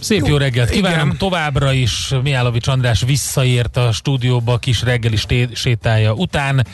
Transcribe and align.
Szép 0.00 0.26
jó 0.26 0.36
reggelt 0.36 0.70
kívánunk 0.70 1.04
Igen. 1.04 1.16
továbbra 1.16 1.72
is. 1.72 2.14
Miálovics 2.22 2.66
András 2.66 3.02
visszaért 3.02 3.76
a 3.76 3.92
stúdióba 3.92 4.52
a 4.52 4.58
kis 4.58 4.82
reggeli 4.82 5.16
sétája 5.52 6.12
után, 6.12 6.66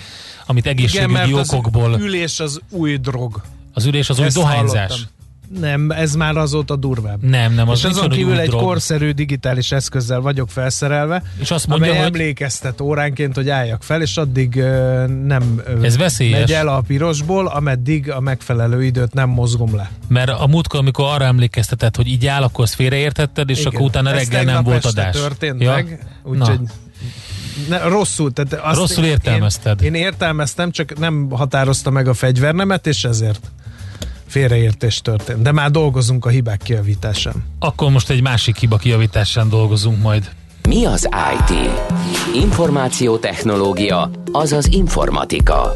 amit 0.46 0.66
egészségügyi 0.66 1.28
Igen, 1.28 1.32
okokból... 1.38 1.92
Az 1.92 2.00
ülés 2.00 2.40
az 2.40 2.60
új 2.70 2.96
drog. 2.96 3.42
Az 3.72 3.84
ülés 3.84 4.10
az 4.10 4.18
új 4.18 4.24
Ezt 4.24 4.36
dohányzás. 4.36 4.90
Hallottam. 4.90 5.13
Nem, 5.60 5.90
ez 5.90 6.14
már 6.14 6.36
azóta 6.36 6.76
durvább. 6.76 7.22
Nem, 7.22 7.54
nem. 7.54 7.68
Az 7.68 7.78
és 7.78 7.84
azon 7.84 8.08
kívül 8.08 8.38
egy 8.38 8.48
drog. 8.48 8.62
korszerű 8.62 9.10
digitális 9.10 9.72
eszközzel 9.72 10.20
vagyok 10.20 10.50
felszerelve, 10.50 11.22
és 11.38 11.50
azt 11.50 11.66
mondja, 11.66 11.86
amely 11.86 12.02
hogy... 12.02 12.12
emlékeztet 12.14 12.80
óránként, 12.80 13.34
hogy 13.34 13.48
álljak 13.48 13.82
fel, 13.82 14.02
és 14.02 14.16
addig 14.16 14.54
uh, 14.56 15.06
nem 15.06 15.62
ez 15.82 15.96
veszélyes. 15.96 16.38
megy 16.38 16.52
el 16.52 16.68
a 16.68 16.80
pirosból, 16.80 17.46
ameddig 17.46 18.10
a 18.10 18.20
megfelelő 18.20 18.84
időt 18.84 19.12
nem 19.12 19.28
mozgom 19.28 19.76
le. 19.76 19.90
Mert 20.08 20.30
a 20.30 20.46
múltkor, 20.46 20.80
amikor 20.80 21.04
arra 21.08 21.24
emlékeztetett, 21.24 21.96
hogy 21.96 22.06
így 22.06 22.26
áll, 22.26 22.42
akkor 22.42 22.68
félreértetted, 22.68 23.50
és 23.50 23.58
Igen. 23.58 23.72
akkor 23.72 23.86
utána 23.86 24.10
reggel 24.10 24.44
nem 24.44 24.62
volt 24.62 24.84
adás. 24.84 25.16
történt 25.16 25.62
ja? 25.62 25.72
meg, 25.72 26.06
úgyhogy 26.22 26.60
ne, 27.68 27.78
rosszul. 27.78 28.32
Tehát 28.32 28.66
azt 28.66 28.78
rosszul 28.78 29.04
értelmezted. 29.04 29.82
Én, 29.82 29.94
én 29.94 30.02
értelmeztem, 30.02 30.70
csak 30.70 30.98
nem 30.98 31.30
határozta 31.30 31.90
meg 31.90 32.08
a 32.08 32.14
fegyvernemet, 32.14 32.86
és 32.86 33.04
ezért 33.04 33.50
félreértés 34.34 35.00
történt. 35.00 35.42
De 35.42 35.52
már 35.52 35.70
dolgozunk 35.70 36.24
a 36.24 36.28
hibák 36.28 36.60
kijavításán. 36.62 37.34
Akkor 37.58 37.90
most 37.90 38.10
egy 38.10 38.22
másik 38.22 38.56
hiba 38.56 38.76
kijavításán 38.76 39.48
dolgozunk 39.48 40.02
majd. 40.02 40.30
Mi 40.68 40.84
az 40.84 41.08
IT? 41.34 41.70
Információtechnológia, 42.34 44.10
azaz 44.32 44.66
informatika. 44.66 45.72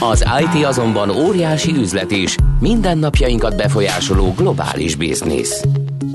Az 0.00 0.24
IT 0.40 0.64
azonban 0.64 1.10
óriási 1.10 1.72
üzlet 1.76 2.10
is, 2.10 2.34
mindennapjainkat 2.60 3.56
befolyásoló 3.56 4.34
globális 4.36 4.94
biznisz. 4.94 5.64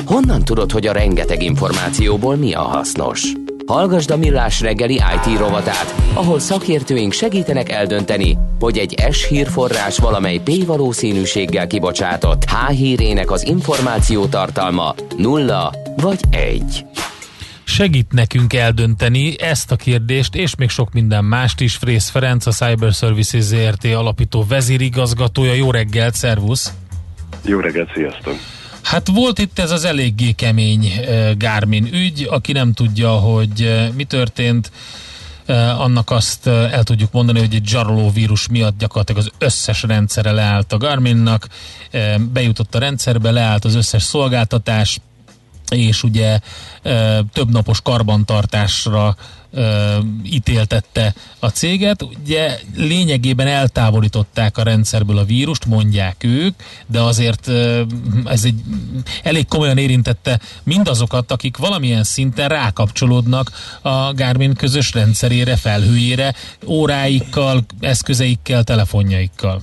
Honnan 0.05 0.43
tudod, 0.43 0.71
hogy 0.71 0.87
a 0.87 0.91
rengeteg 0.91 1.43
információból 1.43 2.35
mi 2.35 2.53
a 2.53 2.61
hasznos? 2.61 3.33
Hallgasd 3.65 4.11
a 4.11 4.17
Millás 4.17 4.61
reggeli 4.61 4.93
IT 4.93 5.37
rovatát, 5.37 5.95
ahol 6.13 6.39
szakértőink 6.39 7.11
segítenek 7.11 7.69
eldönteni, 7.69 8.37
hogy 8.59 8.77
egy 8.77 8.95
S 9.11 9.27
hírforrás 9.27 9.97
valamely 9.97 10.41
P 10.43 10.65
valószínűséggel 10.65 11.67
kibocsátott 11.67 12.43
H 12.43 12.71
hírének 12.71 13.31
az 13.31 13.45
információ 13.47 14.25
tartalma 14.25 14.95
nulla 15.17 15.73
vagy 15.97 16.19
egy. 16.29 16.85
Segít 17.63 18.11
nekünk 18.11 18.53
eldönteni 18.53 19.41
ezt 19.41 19.71
a 19.71 19.75
kérdést, 19.75 20.35
és 20.35 20.55
még 20.55 20.69
sok 20.69 20.93
minden 20.93 21.25
mást 21.25 21.61
is. 21.61 21.75
Frész 21.75 22.09
Ferenc, 22.09 22.45
a 22.45 22.51
Cyber 22.51 22.91
Services 22.91 23.43
ZRT 23.43 23.85
alapító 23.85 24.45
vezérigazgatója. 24.47 25.53
Jó 25.53 25.71
reggelt, 25.71 26.13
szervusz! 26.13 26.73
Jó 27.45 27.59
reggelt, 27.59 27.91
sziasztok! 27.93 28.35
Hát 28.93 29.07
volt 29.07 29.39
itt 29.39 29.59
ez 29.59 29.71
az 29.71 29.83
eléggé 29.83 30.31
kemény 30.31 30.91
Garmin 31.37 31.93
ügy, 31.93 32.27
aki 32.29 32.51
nem 32.51 32.73
tudja, 32.73 33.11
hogy 33.11 33.89
mi 33.95 34.03
történt, 34.03 34.71
annak 35.77 36.11
azt 36.11 36.47
el 36.47 36.83
tudjuk 36.83 37.11
mondani, 37.11 37.39
hogy 37.39 37.55
egy 37.55 37.67
zsaroló 37.67 38.11
vírus 38.11 38.47
miatt 38.47 38.77
gyakorlatilag 38.77 39.21
az 39.21 39.31
összes 39.37 39.83
rendszere 39.83 40.31
leállt 40.31 40.73
a 40.73 40.77
Garminnak, 40.77 41.47
bejutott 42.33 42.75
a 42.75 42.79
rendszerbe, 42.79 43.31
leállt 43.31 43.65
az 43.65 43.75
összes 43.75 44.03
szolgáltatás, 44.03 44.99
és 45.73 46.03
ugye 46.03 46.39
több 47.33 47.51
napos 47.51 47.81
karbantartásra 47.81 49.15
ítéltette 50.23 51.13
a 51.39 51.47
céget. 51.47 52.01
Ugye 52.01 52.59
lényegében 52.75 53.47
eltávolították 53.47 54.57
a 54.57 54.63
rendszerből 54.63 55.17
a 55.17 55.23
vírust, 55.23 55.65
mondják 55.65 56.23
ők, 56.23 56.55
de 56.87 57.01
azért 57.01 57.47
ez 58.25 58.43
egy 58.43 58.61
elég 59.23 59.47
komolyan 59.47 59.77
érintette 59.77 60.39
mindazokat, 60.63 61.31
akik 61.31 61.57
valamilyen 61.57 62.03
szinten 62.03 62.47
rákapcsolódnak 62.47 63.51
a 63.81 64.13
Garmin 64.13 64.53
közös 64.53 64.93
rendszerére, 64.93 65.55
felhőjére, 65.55 66.33
óráikkal, 66.65 67.65
eszközeikkel, 67.79 68.63
telefonjaikkal. 68.63 69.61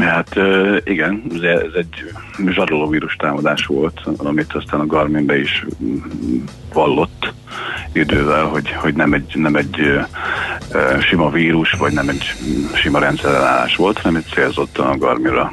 Hát 0.00 0.36
igen, 0.84 1.22
ez 1.42 1.72
egy 1.74 2.12
zsaroló 2.46 2.88
vírus 2.88 3.16
támadás 3.16 3.66
volt, 3.66 4.00
amit 4.16 4.52
aztán 4.52 4.80
a 4.80 4.86
Garmin 4.86 5.26
be 5.26 5.38
is 5.38 5.66
vallott 6.72 7.32
idővel, 7.92 8.44
hogy, 8.44 8.70
hogy 8.70 8.94
nem 8.94 9.12
egy, 9.12 9.32
nem 9.34 9.56
egy 9.56 10.04
sima 11.00 11.30
vírus, 11.30 11.70
vagy 11.72 11.92
nem 11.92 12.08
egy 12.08 12.34
sima 12.74 12.98
rendszerelállás 12.98 13.76
volt, 13.76 13.98
hanem 13.98 14.16
egy 14.16 14.32
célzottan 14.34 14.86
a 14.86 14.98
Garminra 14.98 15.52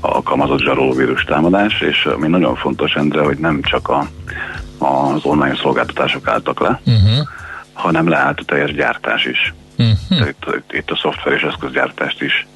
alkalmazott 0.00 0.60
zsaroló 0.60 0.92
vírus 0.92 1.24
támadás, 1.24 1.80
és 1.80 2.04
ami 2.04 2.28
nagyon 2.28 2.56
fontos, 2.56 2.94
Endre, 2.94 3.22
hogy 3.22 3.38
nem 3.38 3.62
csak 3.62 3.88
a, 3.88 4.06
az 4.78 5.24
online 5.24 5.56
szolgáltatások 5.56 6.28
álltak 6.28 6.60
le, 6.60 6.80
uh-huh. 6.86 7.26
hanem 7.72 8.08
leállt 8.08 8.40
a 8.40 8.44
teljes 8.44 8.74
gyártás 8.74 9.24
is. 9.24 9.54
Uh-huh. 9.78 10.28
Itt, 10.28 10.72
itt, 10.72 10.90
a 10.90 10.96
szoftver 10.96 11.32
és 11.32 11.42
eszközgyártást 11.42 12.22
is 12.22 12.46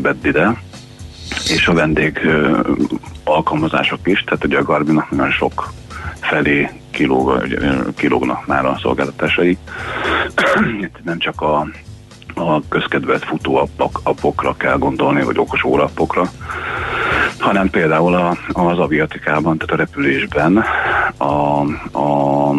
vett 0.00 0.26
ide, 0.26 0.60
és 1.48 1.66
a 1.66 1.72
vendég 1.72 2.20
ö, 2.24 2.60
alkalmazások 3.24 3.98
is, 4.04 4.24
tehát 4.24 4.44
ugye 4.44 4.58
a 4.58 4.62
Garminnak 4.62 5.10
nagyon 5.10 5.30
sok 5.30 5.72
felé 6.20 6.70
kilóg, 6.90 7.46
kilógnak 7.96 8.46
már 8.46 8.66
a 8.66 8.78
szolgáltatásai. 8.82 9.58
Nem 11.04 11.18
csak 11.18 11.40
a, 11.40 11.66
a 12.34 12.68
közkedvelt 12.68 13.24
futó 13.24 13.68
appokra 14.02 14.56
kell 14.56 14.78
gondolni, 14.78 15.22
vagy 15.22 15.38
okos 15.38 15.64
órappokra, 15.64 16.30
hanem 17.38 17.70
például 17.70 18.14
a, 18.14 18.36
az 18.52 18.78
aviatikában, 18.78 19.58
tehát 19.58 19.74
a 19.74 19.84
repülésben 19.84 20.64
a, 21.16 21.60
a 21.98 22.50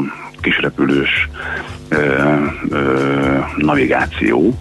kisrepülős 0.42 1.30
ö, 1.90 2.36
ö, 2.70 3.38
navigáció, 3.58 4.54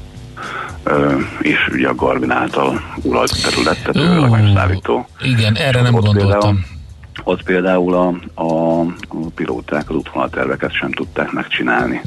és 1.40 1.68
ugye 1.72 1.88
a 1.88 1.94
Garmin 1.94 2.30
által 2.30 2.80
uralt 3.02 3.42
terület, 3.42 3.78
tehát 3.82 4.28
uh, 4.30 4.54
szállító. 4.54 5.06
Igen, 5.22 5.54
erre 5.54 5.82
nem 5.82 5.92
gondoltam. 5.92 6.28
Például, 6.28 6.58
ott 7.24 7.42
például 7.42 7.94
a, 7.94 8.14
a, 8.42 8.80
a 8.80 9.30
pilóták 9.34 9.90
az 9.90 9.96
útvonalterveket 9.96 10.72
sem 10.72 10.92
tudták 10.92 11.32
megcsinálni. 11.32 12.00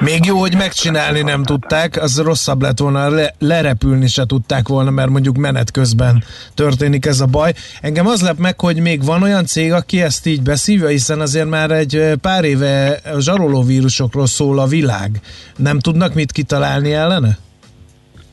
Még 0.00 0.24
jó, 0.24 0.38
hogy 0.38 0.56
megcsinálni 0.56 1.20
nem 1.22 1.42
tudták, 1.42 2.02
az 2.02 2.18
rosszabb 2.18 2.62
lett 2.62 2.78
volna, 2.78 3.08
le, 3.08 3.34
lerepülni 3.38 4.06
se 4.06 4.24
tudták 4.26 4.68
volna, 4.68 4.90
mert 4.90 5.08
mondjuk 5.10 5.36
menet 5.36 5.70
közben 5.70 6.24
történik 6.54 7.06
ez 7.06 7.20
a 7.20 7.26
baj. 7.26 7.54
Engem 7.80 8.06
az 8.06 8.22
lep 8.22 8.38
meg, 8.38 8.60
hogy 8.60 8.80
még 8.80 9.04
van 9.04 9.22
olyan 9.22 9.44
cég, 9.44 9.72
aki 9.72 10.02
ezt 10.02 10.26
így 10.26 10.42
beszívja, 10.42 10.88
hiszen 10.88 11.20
azért 11.20 11.48
már 11.48 11.70
egy 11.70 12.12
pár 12.20 12.44
éve 12.44 13.00
a 13.34 13.64
vírusokról 13.64 14.26
szól 14.26 14.58
a 14.58 14.66
világ. 14.66 15.20
Nem 15.56 15.78
tudnak 15.78 16.14
mit 16.14 16.32
kitalálni 16.32 16.92
ellene? 16.92 17.38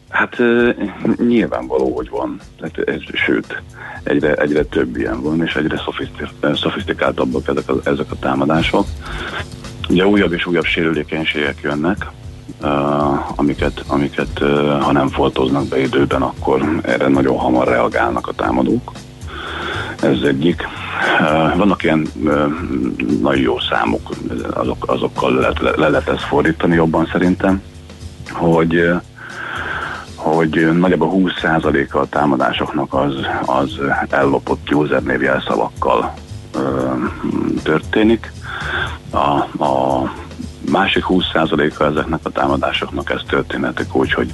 Hát 0.09 0.38
nyilvánvaló, 1.28 1.96
hogy 1.96 2.09
van. 2.09 2.40
Tehát, 2.59 3.00
sőt, 3.25 3.62
egyre, 4.03 4.34
egyre 4.34 4.63
több 4.63 4.97
ilyen 4.97 5.22
van, 5.22 5.44
és 5.44 5.56
egyre 5.56 5.81
szofisztikáltabbak 6.56 7.47
ezek 7.47 7.70
a, 7.70 7.76
ezek 7.84 8.11
a 8.11 8.16
támadások. 8.20 8.85
Ugye 9.91 10.05
újabb 10.05 10.34
és 10.34 10.46
újabb 10.46 10.66
sérülékenységek 10.66 11.59
jönnek, 11.61 12.08
uh, 12.61 13.41
amiket, 13.88 14.40
uh, 14.41 14.82
ha 14.82 14.91
nem 14.91 15.08
foltoznak 15.08 15.67
be 15.67 15.79
időben, 15.79 16.22
akkor 16.22 16.79
erre 16.82 17.08
nagyon 17.08 17.38
hamar 17.38 17.67
reagálnak 17.67 18.28
a 18.28 18.34
támadók. 18.34 18.91
Ez 20.02 20.22
egyik. 20.22 20.67
Uh, 21.20 21.58
vannak 21.58 21.84
ilyen 21.84 22.08
nagyon 23.22 23.41
jó 23.41 23.59
számok, 23.59 24.09
azok, 24.53 24.84
azokkal 24.88 25.34
le, 25.34 25.52
le, 25.61 25.72
le 25.76 25.90
lehet 25.90 26.09
ezt 26.09 26.23
fordítani 26.23 26.76
jobban 26.76 27.09
szerintem, 27.11 27.61
hogy 28.29 28.91
hogy 30.16 30.78
nagyjából 30.79 31.11
20%-a 31.14 31.97
a 31.97 32.05
támadásoknak 32.05 32.94
az, 32.94 33.14
az 33.46 33.79
ellopott 34.09 34.73
usernév 34.73 35.22
jelszavakkal 35.22 36.14
történik. 37.64 38.32
A, 39.09 39.63
a 39.63 40.03
másik 40.72 41.05
20%-a 41.08 41.84
ezeknek 41.84 42.19
a 42.23 42.29
támadásoknak 42.29 43.09
ez 43.09 43.22
történetek 43.28 43.96
úgy, 43.96 44.13
hogy 44.13 44.31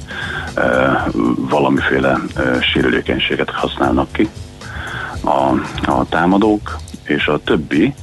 ö, 0.55 0.91
valamiféle 1.49 2.17
ö, 2.35 2.57
sérülékenységet 2.61 3.49
használnak 3.49 4.11
ki 4.11 4.29
a, 5.23 5.53
a 5.91 6.05
támadók, 6.09 6.77
és 7.03 7.27
a 7.27 7.39
többi, 7.43 7.93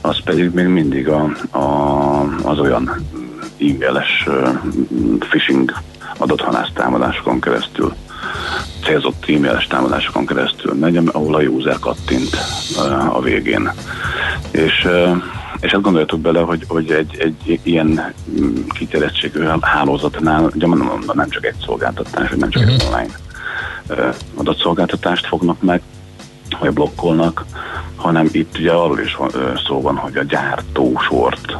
az 0.00 0.20
pedig 0.24 0.50
még 0.54 0.66
mindig 0.66 1.08
a, 1.08 1.22
a, 1.50 1.68
az 2.42 2.58
olyan 2.58 2.90
e-mailes 3.60 4.28
phishing 5.18 5.72
adathanász 6.16 6.70
támadásokon 6.74 7.40
keresztül 7.40 7.94
célzott 8.84 9.24
e-mailes 9.28 9.66
támadásokon 9.66 10.26
keresztül 10.26 10.74
megy, 10.74 10.96
ahol 11.12 11.34
a 11.34 11.40
user 11.40 11.78
kattint 11.78 12.36
a 13.08 13.20
végén. 13.20 13.70
És 14.50 14.88
és 15.60 15.70
hát 15.70 15.80
gondoljatok 15.80 16.20
bele, 16.20 16.40
hogy, 16.40 16.64
hogy 16.68 16.90
egy, 16.90 17.16
egy 17.18 17.60
ilyen 17.62 18.14
mm, 18.40 18.54
kiterjedtségű 18.68 19.44
hálózatnál 19.60 20.50
ugye 20.54 20.66
nem 21.12 21.28
csak 21.28 21.46
egy 21.46 21.54
szolgáltatás, 21.64 22.28
vagy 22.28 22.38
nem 22.38 22.50
csak 22.50 22.62
egy 22.62 22.68
mhm. 22.68 22.86
online 22.86 23.14
adatszolgáltatást 24.34 25.26
fognak 25.26 25.62
meg, 25.62 25.82
vagy 26.60 26.72
blokkolnak, 26.72 27.44
hanem 27.96 28.28
itt 28.32 28.58
ugye 28.58 28.72
arról 28.72 29.00
is 29.00 29.16
szó 29.66 29.80
van, 29.80 29.96
hogy 29.96 30.16
a 30.16 30.22
gyártósort 30.22 31.56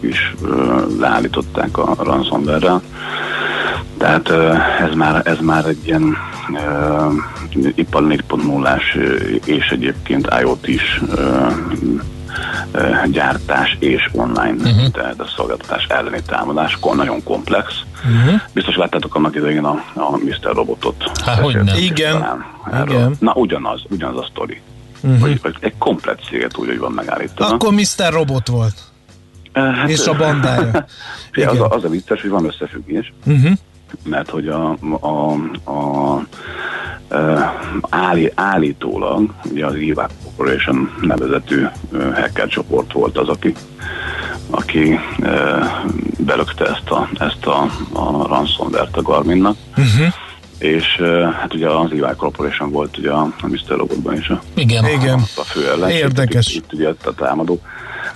is 0.00 0.34
leállították 0.98 1.78
a 1.78 1.94
ransomware 1.98 2.80
Tehát 3.98 4.30
ez 4.80 4.94
már, 4.94 5.26
ez 5.26 5.38
már 5.40 5.66
egy 5.66 5.86
ilyen 5.86 6.16
uh, 6.50 7.72
ipar 7.74 8.02
4.0-ás 8.02 8.94
és 9.44 9.68
egyébként 9.70 10.28
IoT 10.40 10.68
is 10.68 11.00
uh, 11.02 11.52
gyártás 13.10 13.76
és 13.78 14.08
online, 14.12 14.70
uh-huh. 14.70 14.90
tehát 14.90 15.20
a 15.20 15.26
szolgáltatás 15.36 15.86
elleni 15.88 16.22
támadás, 16.26 16.78
nagyon 16.94 17.22
komplex. 17.22 17.74
Uh-huh. 18.04 18.40
Biztos 18.52 18.76
láttátok 18.76 19.14
annak 19.14 19.34
idején 19.34 19.64
a, 19.64 19.84
a 19.94 20.16
Mr. 20.16 20.54
Robotot. 20.54 21.20
Hát, 21.24 21.38
hogy 21.38 21.54
nem. 21.54 21.76
Igen. 21.76 22.44
Igen. 22.84 23.16
Na, 23.18 23.32
ugyanaz, 23.32 23.82
ugyanaz 23.88 24.16
a 24.18 24.26
sztori. 24.30 24.60
Uh-huh. 25.02 25.20
Hogy, 25.20 25.38
hogy 25.42 25.56
egy 25.60 25.74
komplet 25.78 26.20
céget 26.28 26.56
úgy, 26.56 26.66
hogy 26.66 26.78
van 26.78 26.92
megállítva. 26.92 27.46
Akkor 27.46 27.72
Mr. 27.72 28.12
Robot 28.12 28.48
volt. 28.48 28.74
Hát, 29.52 29.88
és 29.88 30.06
a 30.06 30.16
bandája. 30.16 30.70
az, 31.46 31.60
a, 31.60 31.68
az 31.68 31.84
a 31.84 31.88
vicces, 31.88 32.20
hogy 32.20 32.30
van 32.30 32.44
összefüggés. 32.44 33.12
Uh-huh. 33.26 33.52
Mert 34.04 34.30
hogy 34.30 34.48
a, 34.48 34.76
a, 35.00 35.32
a 35.70 36.22
állí, 37.88 38.32
állítólag 38.34 39.34
ugye 39.50 39.66
az 39.66 39.74
IVAC 39.74 40.10
Corporation 40.24 40.96
nevezetű 41.00 41.66
hacker 42.14 42.48
csoport 42.48 42.92
volt 42.92 43.18
az, 43.18 43.28
aki, 43.28 43.54
aki 44.50 44.98
belökte 46.18 46.64
ezt 46.64 46.90
a, 46.90 47.08
ezt 47.18 47.46
a, 47.46 47.62
a 47.92 48.26
ransomware-t 48.26 48.96
a 48.96 49.02
Garminnak. 49.02 49.56
Uh-huh. 49.70 50.14
És 50.58 51.00
hát 51.40 51.54
ugye 51.54 51.68
az 51.68 51.90
EY 51.90 52.14
Corporation 52.16 52.70
volt 52.70 52.98
ugye 52.98 53.10
a, 53.10 53.32
Mr. 53.42 53.76
Robotban 53.76 54.16
is 54.16 54.28
a, 54.28 54.42
Igen. 54.54 54.84
a, 54.84 54.88
Igen. 54.88 55.18
a 55.36 55.42
fő 55.42 55.68
ellenség. 55.68 55.98
Érdekes. 55.98 56.54
Itt, 56.54 56.64
itt 56.64 56.72
ugye 56.72 56.88
a 57.04 57.14
támadó. 57.14 57.60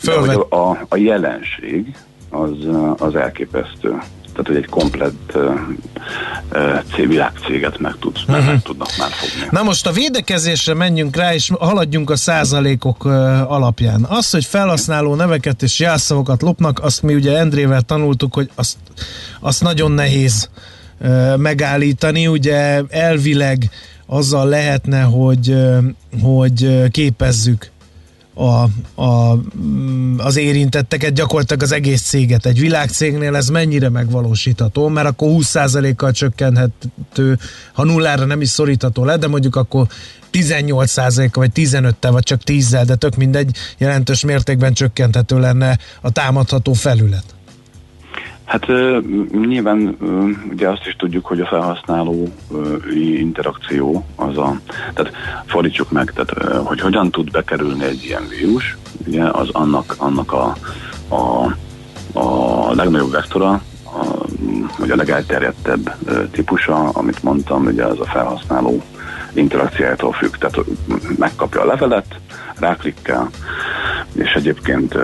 De, 0.04 0.12
a, 0.12 0.46
a, 0.70 0.86
a 0.88 0.96
jelenség 0.96 1.96
az, 2.30 2.50
az 2.98 3.14
elképesztő 3.14 3.98
tehát 4.32 4.46
hogy 4.46 4.56
egy 4.56 4.66
komplett 4.66 5.32
uh, 5.34 7.06
világcéget 7.06 7.78
meg, 7.78 7.94
tudsz, 8.00 8.20
uh-huh. 8.28 8.46
meg 8.46 8.62
tudnak 8.62 8.96
már 8.98 9.10
fogni. 9.10 9.48
Na 9.50 9.62
most 9.62 9.86
a 9.86 9.92
védekezésre 9.92 10.74
menjünk 10.74 11.16
rá, 11.16 11.34
és 11.34 11.50
haladjunk 11.58 12.10
a 12.10 12.16
százalékok 12.16 13.04
uh, 13.04 13.12
alapján. 13.52 14.06
Az, 14.08 14.30
hogy 14.30 14.44
felhasználó 14.44 15.14
neveket 15.14 15.62
és 15.62 15.78
jelszavakat 15.78 16.42
lopnak, 16.42 16.82
azt 16.82 17.02
mi 17.02 17.14
ugye 17.14 17.38
Endrével 17.38 17.82
tanultuk, 17.82 18.34
hogy 18.34 18.50
azt, 18.54 18.76
azt 19.40 19.62
nagyon 19.62 19.92
nehéz 19.92 20.48
uh, 21.00 21.36
megállítani, 21.36 22.26
ugye 22.26 22.82
elvileg 22.88 23.70
azzal 24.06 24.48
lehetne, 24.48 25.02
hogy, 25.02 25.56
hogy 26.22 26.90
képezzük 26.90 27.70
a, 28.34 28.68
a, 29.02 29.34
mm, 29.56 30.18
az 30.18 30.36
érintetteket, 30.36 31.12
gyakorlatilag 31.12 31.62
az 31.62 31.72
egész 31.72 32.02
céget. 32.02 32.46
Egy 32.46 32.60
világcégnél 32.60 33.36
ez 33.36 33.48
mennyire 33.48 33.88
megvalósítható, 33.88 34.88
mert 34.88 35.08
akkor 35.08 35.28
20%-kal 35.32 36.12
csökkenthető, 36.12 37.38
ha 37.72 37.84
nullára 37.84 38.24
nem 38.24 38.40
is 38.40 38.48
szorítható 38.48 39.04
le, 39.04 39.16
de 39.16 39.28
mondjuk 39.28 39.56
akkor 39.56 39.86
18% 40.32 41.30
vagy 41.32 41.50
15-tel, 41.54 42.08
vagy 42.10 42.22
csak 42.22 42.40
10-zel, 42.46 42.82
de 42.86 42.94
tök 42.94 43.16
mindegy, 43.16 43.56
jelentős 43.78 44.24
mértékben 44.24 44.72
csökkenthető 44.72 45.38
lenne 45.38 45.78
a 46.00 46.10
támadható 46.10 46.72
felület. 46.72 47.24
Hát 48.50 48.66
nyilván 49.30 49.96
ugye 50.50 50.68
azt 50.68 50.86
is 50.86 50.96
tudjuk, 50.96 51.26
hogy 51.26 51.40
a 51.40 51.46
felhasználó 51.46 52.28
interakció 53.18 54.06
az 54.16 54.38
a, 54.38 54.60
tehát 54.94 55.12
fordítsuk 55.46 55.90
meg, 55.90 56.12
tehát 56.14 56.58
hogy 56.66 56.80
hogyan 56.80 57.10
tud 57.10 57.30
bekerülni 57.30 57.84
egy 57.84 58.04
ilyen 58.04 58.28
vírus, 58.28 58.76
ugye 59.06 59.24
az 59.24 59.48
annak, 59.52 59.94
annak 59.98 60.32
a, 60.32 60.56
a, 61.08 61.44
a 62.18 62.74
legnagyobb 62.74 63.10
vektora, 63.10 63.50
a, 63.84 64.26
vagy 64.78 64.90
a 64.90 64.96
legelterjedtebb 64.96 65.94
típusa, 66.30 66.88
amit 66.88 67.22
mondtam, 67.22 67.66
ugye 67.66 67.84
az 67.84 68.00
a 68.00 68.04
felhasználó 68.04 68.82
interakciójától 69.32 70.12
függ. 70.12 70.34
Tehát 70.36 70.58
megkapja 71.18 71.60
a 71.60 71.66
levelet, 71.66 72.20
ráklikkel, 72.60 73.30
és 74.12 74.32
egyébként 74.32 74.94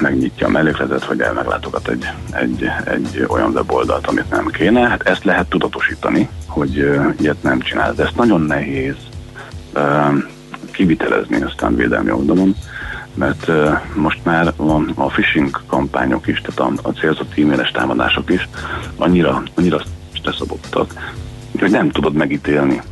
megnyitja 0.00 0.46
a 0.46 0.50
mellékletet, 0.50 1.04
hogy 1.04 1.24
meglátogat 1.34 1.88
egy, 1.88 2.08
egy, 2.30 2.70
egy 2.84 3.24
olyan 3.28 3.50
weboldalt, 3.50 4.06
amit 4.06 4.30
nem 4.30 4.46
kéne. 4.46 4.88
Hát 4.88 5.02
ezt 5.02 5.24
lehet 5.24 5.48
tudatosítani, 5.48 6.28
hogy 6.46 6.76
ilyet 7.20 7.42
nem 7.42 7.60
csinál. 7.60 7.94
De 7.94 8.04
ezt 8.04 8.16
nagyon 8.16 8.40
nehéz 8.40 8.96
kivitelezni 10.70 11.42
aztán 11.42 11.76
védelmi 11.76 12.10
oldalon, 12.10 12.56
mert 13.14 13.50
most 13.94 14.18
már 14.22 14.52
van 14.56 14.92
a 14.94 15.06
phishing 15.06 15.60
kampányok 15.66 16.26
is, 16.26 16.40
tehát 16.40 16.72
a, 16.82 16.88
a 16.88 16.92
célzott 16.92 17.38
e-mailes 17.38 17.70
támadások 17.70 18.30
is 18.30 18.48
annyira, 18.96 19.42
annyira 19.54 19.80
leszabottak, 20.24 20.92
hogy 21.58 21.70
nem 21.70 21.90
tudod 21.90 22.14
megítélni 22.14 22.82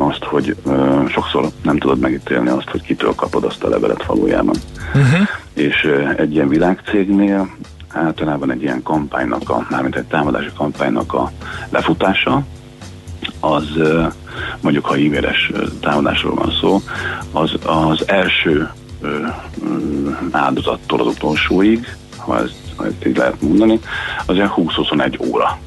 azt, 0.00 0.24
hogy 0.24 0.56
uh, 0.64 1.08
sokszor 1.08 1.48
nem 1.62 1.78
tudod 1.78 1.98
megítélni 1.98 2.48
azt, 2.48 2.68
hogy 2.68 2.82
kitől 2.82 3.14
kapod 3.14 3.44
azt 3.44 3.62
a 3.62 3.68
levelet 3.68 4.04
valójában. 4.04 4.56
Uh-huh. 4.94 5.28
És 5.54 5.84
uh, 5.84 6.14
egy 6.16 6.34
ilyen 6.34 6.48
világcégnél 6.48 7.50
általában 7.88 8.50
egy 8.50 8.62
ilyen 8.62 8.82
kampánynak, 8.82 9.50
a, 9.50 9.66
mármint 9.70 9.96
egy 9.96 10.04
támadási 10.04 10.50
kampánynak 10.56 11.14
a 11.14 11.30
lefutása, 11.68 12.42
az 13.40 13.64
uh, 13.76 14.12
mondjuk 14.60 14.84
ha 14.84 14.94
e-mailes 14.94 15.50
támadásról 15.80 16.34
van 16.34 16.52
szó, 16.60 16.80
az, 17.32 17.52
az 17.64 18.08
első 18.08 18.70
uh, 19.02 19.08
áldozattól 20.30 21.00
az 21.00 21.06
utolsóig, 21.06 21.96
ha 22.16 22.38
ezt, 22.38 22.54
ha 22.76 22.84
ezt 22.86 23.06
így 23.06 23.16
lehet 23.16 23.40
mondani, 23.42 23.80
az 24.26 24.34
ilyen 24.34 24.52
20-21 24.56 25.28
óra 25.28 25.58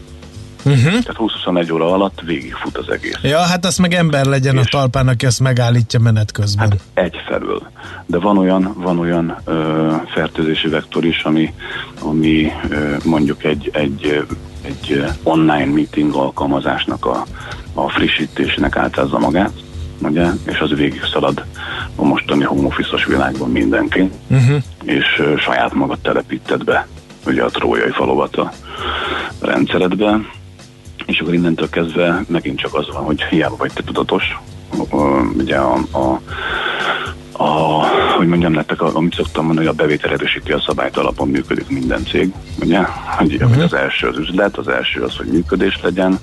Uh-huh. 0.66 0.84
Tehát 0.84 1.16
21 1.16 1.72
óra 1.72 1.94
alatt 1.94 2.22
végigfut 2.26 2.78
az 2.78 2.90
egész. 2.90 3.18
Ja, 3.22 3.40
hát 3.40 3.66
azt 3.66 3.80
meg 3.80 3.94
ember 3.94 4.26
legyen 4.26 4.58
és 4.58 4.66
a 4.66 4.70
talpán, 4.70 5.08
aki 5.08 5.26
ezt 5.26 5.40
megállítja 5.40 6.00
menet 6.00 6.32
közben. 6.32 6.70
Hát 6.70 6.80
egyfelől. 6.94 7.62
De 8.06 8.20
van 8.20 8.38
olyan, 8.38 8.74
van 8.78 9.00
olyan 9.00 9.38
ö, 9.46 9.92
fertőzési 10.14 10.68
vektor 10.68 11.06
is, 11.06 11.24
ami, 11.24 11.54
ami 12.02 12.52
ö, 12.70 12.96
mondjuk 13.04 13.44
egy, 13.44 13.70
egy, 13.74 14.26
egy 14.62 15.06
online 15.24 15.72
meeting 15.74 16.16
alkalmazásnak 16.16 17.06
a, 17.06 17.26
a 17.74 17.90
frissítésének 17.90 18.78
általázza 18.78 19.20
magát, 19.20 19.52
ugye, 20.02 20.28
és 20.46 20.60
az 20.60 20.70
végig 20.70 21.04
szalad 21.14 21.46
a 21.96 22.04
mostani 22.04 22.44
home 22.44 22.68
office 22.68 23.04
világban 23.08 23.52
mindenki, 23.52 24.12
uh-huh. 24.28 24.58
és 24.84 25.06
ö, 25.18 25.34
saját 25.38 25.74
magad 25.74 26.00
telepíted 26.00 26.64
be 26.64 26.88
ugye 27.26 27.44
a 27.44 27.50
trójai 27.50 27.92
falovat 27.92 28.36
a 28.36 28.52
rendszeredbe, 29.40 30.20
és 31.06 31.20
akkor 31.20 31.34
innentől 31.34 31.70
kezdve 31.70 32.24
megint 32.28 32.60
csak 32.60 32.74
az 32.74 32.88
van, 32.94 33.04
hogy 33.04 33.24
hiába 33.24 33.56
vagy 33.56 33.74
te 33.74 33.84
tudatos, 33.84 34.38
ugye 35.38 35.58
a, 35.58 35.74
a 35.92 36.20
a, 37.38 37.86
hogy 38.18 38.28
mondjam 38.28 38.52
nektek, 38.52 38.82
amit 38.82 39.14
szoktam 39.14 39.46
mondani, 39.46 39.68
hogy 39.68 39.76
a 39.76 39.82
bevétel 39.82 40.12
erősíti 40.12 40.52
a 40.52 40.60
szabályt 40.60 40.98
alapon 40.98 41.28
működik 41.28 41.70
minden 41.70 42.06
cég, 42.06 42.34
ugye? 42.62 42.80
Hogy, 43.18 43.34
uh-huh. 43.34 43.64
az 43.64 43.74
első 43.74 44.08
az 44.08 44.18
üzlet, 44.18 44.58
az 44.58 44.68
első 44.68 45.02
az, 45.02 45.16
hogy 45.16 45.26
működés 45.26 45.80
legyen, 45.82 46.20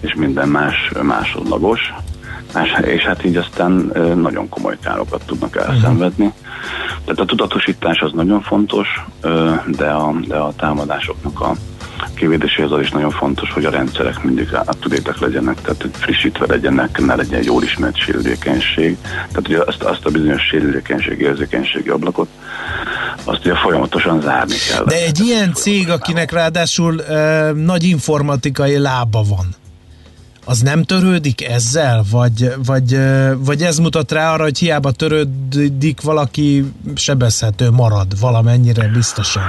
és 0.00 0.14
minden 0.14 0.48
más 0.48 0.92
másodlagos, 1.02 1.92
más, 2.54 2.68
és 2.84 3.02
hát 3.02 3.24
így 3.24 3.36
aztán 3.36 3.92
nagyon 4.16 4.48
komoly 4.48 4.76
károkat 4.82 5.22
tudnak 5.26 5.56
elszenvedni. 5.56 6.24
Uh-huh. 6.24 6.40
Tehát 7.04 7.20
a 7.20 7.24
tudatosítás 7.24 8.00
az 8.00 8.12
nagyon 8.12 8.40
fontos, 8.40 8.88
de 9.66 9.86
a, 9.86 10.14
de 10.26 10.36
a 10.36 10.52
támadásoknak 10.56 11.40
a 11.40 11.54
kivédéséhez 12.14 12.70
az 12.70 12.80
is 12.80 12.90
nagyon 12.90 13.10
fontos, 13.10 13.52
hogy 13.52 13.64
a 13.64 13.70
rendszerek 13.70 14.22
mindig 14.22 14.48
up 14.66 15.20
legyenek, 15.20 15.60
tehát 15.60 15.82
hogy 15.82 15.90
frissítve 15.92 16.46
legyenek, 16.48 16.98
ne 16.98 17.14
legyen 17.14 17.38
egy 17.38 17.44
jól 17.44 17.62
ismert 17.62 17.96
sérülékenység. 17.96 18.96
Tehát 19.02 19.48
ugye 19.48 19.58
azt, 19.66 19.82
azt 19.82 20.04
a 20.04 20.10
bizonyos 20.10 20.42
sérülékenység, 20.42 21.20
érzékenységi 21.20 21.88
ablakot, 21.88 22.28
azt 23.24 23.40
ugye 23.40 23.54
folyamatosan 23.54 24.20
zárni 24.20 24.54
kell. 24.68 24.84
De 24.84 24.94
egy 24.94 25.20
ilyen 25.20 25.52
cég, 25.52 25.90
akinek 25.90 26.32
ráadásul 26.32 26.94
uh, 26.94 27.52
nagy 27.52 27.84
informatikai 27.84 28.78
lába 28.78 29.22
van, 29.28 29.54
az 30.50 30.60
nem 30.60 30.82
törődik 30.82 31.48
ezzel? 31.48 32.02
Vagy, 32.10 32.52
vagy, 32.66 32.98
vagy 33.44 33.62
ez 33.62 33.78
mutat 33.78 34.12
rá 34.12 34.32
arra, 34.32 34.42
hogy 34.42 34.58
hiába 34.58 34.90
törődik 34.90 36.00
valaki 36.02 36.64
sebezhető 36.94 37.70
marad 37.70 38.20
valamennyire 38.20 38.88
biztosan? 38.88 39.42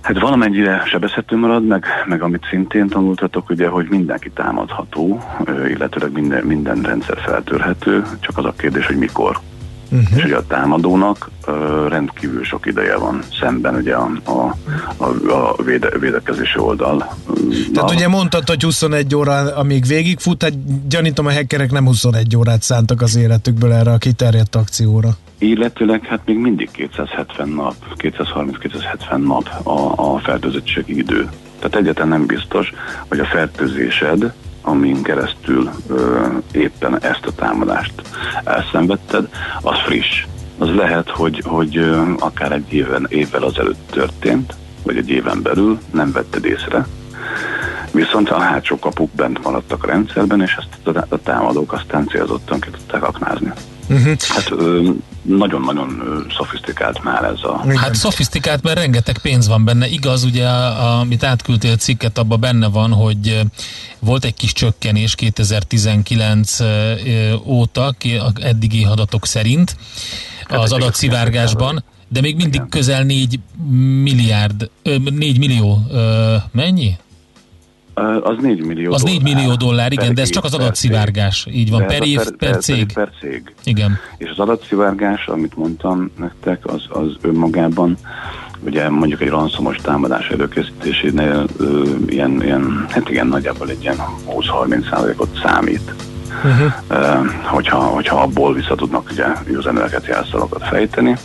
Hát 0.00 0.20
valamennyire 0.20 0.82
sebezhető 0.86 1.36
marad, 1.36 1.66
meg, 1.66 1.84
meg 2.06 2.22
amit 2.22 2.46
szintén 2.50 2.88
tanultatok, 2.88 3.50
ugye, 3.50 3.68
hogy 3.68 3.86
mindenki 3.90 4.30
támadható, 4.30 5.22
illetőleg 5.68 6.12
minden, 6.12 6.44
minden 6.44 6.82
rendszer 6.82 7.18
feltörhető, 7.24 8.04
csak 8.20 8.38
az 8.38 8.44
a 8.44 8.54
kérdés, 8.56 8.86
hogy 8.86 8.96
mikor. 8.96 9.40
Uh-huh. 9.94 10.16
És 10.16 10.24
ugye 10.24 10.36
a 10.36 10.46
támadónak 10.46 11.30
uh, 11.46 11.54
rendkívül 11.88 12.44
sok 12.44 12.66
ideje 12.66 12.96
van 12.96 13.22
szemben 13.40 13.74
ugye 13.74 13.94
a, 13.94 14.10
a, 14.24 14.56
a, 14.96 15.06
a 15.28 15.62
véde, 15.62 15.98
védekezési 15.98 16.58
oldal. 16.58 17.16
Tehát 17.74 17.90
ugye 17.90 18.08
mondtad, 18.08 18.48
hogy 18.48 18.62
21 18.62 19.14
óra, 19.14 19.56
amíg 19.56 19.86
végigfut, 19.86 20.42
hát 20.42 20.88
gyanítom 20.88 21.26
a 21.26 21.32
hackerek 21.32 21.70
nem 21.70 21.86
21 21.86 22.36
órát 22.36 22.62
szántak 22.62 23.02
az 23.02 23.16
életükből 23.16 23.72
erre 23.72 23.92
a 23.92 23.98
kiterjedt 23.98 24.54
akcióra. 24.54 25.08
Illetőleg 25.38 26.04
hát 26.04 26.20
még 26.24 26.36
mindig 26.36 26.70
270 26.70 27.48
nap, 27.48 27.74
230-270 27.98 29.16
nap 29.16 29.48
a, 29.62 30.12
a 30.14 30.18
fertőzöttségi 30.18 30.96
idő. 30.96 31.28
Tehát 31.58 31.76
egyetlen 31.76 32.08
nem 32.08 32.26
biztos, 32.26 32.72
hogy 33.08 33.18
a 33.18 33.24
fertőzésed 33.24 34.32
amin 34.64 35.02
keresztül 35.02 35.70
ö, 35.88 36.26
éppen 36.52 37.02
ezt 37.02 37.26
a 37.26 37.34
támadást 37.34 37.92
elszenvedted, 38.44 39.28
az 39.62 39.78
friss. 39.86 40.24
Az 40.58 40.74
lehet, 40.74 41.10
hogy, 41.10 41.42
hogy 41.44 41.76
ö, 41.76 42.02
akár 42.18 42.52
egy 42.52 42.72
éven, 42.72 43.06
évvel 43.08 43.42
azelőtt 43.42 43.90
történt, 43.90 44.54
vagy 44.82 44.96
egy 44.96 45.10
éven 45.10 45.42
belül 45.42 45.78
nem 45.90 46.12
vetted 46.12 46.44
észre, 46.44 46.86
viszont 47.92 48.30
a 48.30 48.38
hátsó 48.38 48.78
kapuk 48.78 49.10
bent 49.10 49.42
maradtak 49.42 49.84
a 49.84 49.86
rendszerben, 49.86 50.42
és 50.42 50.56
ezt 50.58 50.96
a 51.08 51.18
támadók 51.22 51.72
aztán 51.72 52.06
célzottan 52.06 52.60
ki 52.60 52.70
tudták 52.70 53.02
aknázni. 53.02 53.52
Uh-huh. 53.88 54.16
Hát 54.28 54.50
nagyon-nagyon 55.22 56.02
szofisztikált 56.36 57.02
már 57.02 57.24
ez 57.24 57.42
a... 57.42 57.76
Hát 57.76 57.94
szofisztikált, 57.94 58.62
mert 58.62 58.78
rengeteg 58.78 59.18
pénz 59.18 59.48
van 59.48 59.64
benne. 59.64 59.88
Igaz, 59.88 60.24
ugye, 60.24 60.48
amit 60.48 61.24
átküldtél 61.24 61.72
a 61.72 61.76
cikket, 61.76 62.18
abban 62.18 62.40
benne 62.40 62.68
van, 62.68 62.92
hogy 62.92 63.40
volt 63.98 64.24
egy 64.24 64.34
kis 64.34 64.52
csökkenés 64.52 65.14
2019 65.14 66.58
óta, 67.44 67.94
eddigi 68.40 68.84
adatok 68.84 69.26
szerint 69.26 69.76
hát 70.48 70.58
az 70.58 70.72
adatszivárgásban, 70.72 71.84
de 72.08 72.20
még 72.20 72.36
mindig 72.36 72.54
Igen. 72.54 72.68
közel 72.68 73.02
4 73.02 73.38
milliárd, 74.02 74.70
4 75.04 75.38
millió, 75.38 75.78
mennyi? 76.52 76.96
Az 78.22 78.36
4 78.40 78.64
millió 78.64 78.92
Az 78.92 79.02
4 79.02 79.22
millió 79.22 79.54
dollár, 79.54 79.92
igen, 79.92 80.14
de 80.14 80.22
ez 80.22 80.30
csak 80.30 80.44
az 80.44 80.54
adatszivárgás. 80.54 81.46
Így 81.50 81.70
van, 81.70 81.86
per 81.86 82.06
év, 82.06 82.16
per, 82.16 82.36
per, 82.36 82.56
cég. 82.56 82.92
Per 82.92 83.10
cég. 83.20 83.54
Igen. 83.64 83.98
És 84.16 84.30
az 84.30 84.38
adatszivárgás, 84.38 85.26
amit 85.26 85.56
mondtam 85.56 86.10
nektek, 86.18 86.66
az, 86.66 86.82
az 86.88 87.16
önmagában 87.20 87.96
ugye 88.64 88.88
mondjuk 88.88 89.20
egy 89.20 89.28
ranszomos 89.28 89.76
támadás 89.76 90.28
előkészítésénél 90.28 91.46
ö, 91.56 91.82
ilyen, 92.06 92.42
ilyen, 92.42 92.86
hát 92.88 93.10
igen, 93.10 93.26
nagyjából 93.26 93.68
egy 93.68 93.82
ilyen 93.82 93.96
20-30 94.28 94.90
százalékot 94.90 95.40
számít. 95.42 95.94
Uh-huh. 96.44 96.72
Ö, 96.88 97.28
hogyha, 97.42 97.78
hogyha 97.78 98.20
abból 98.20 98.54
vissza 98.54 98.74
tudnak 98.74 99.10
ugye 99.10 99.26
üzeneteket, 99.46 100.06
jelszavakat 100.06 100.66
fejteni, 100.66 101.16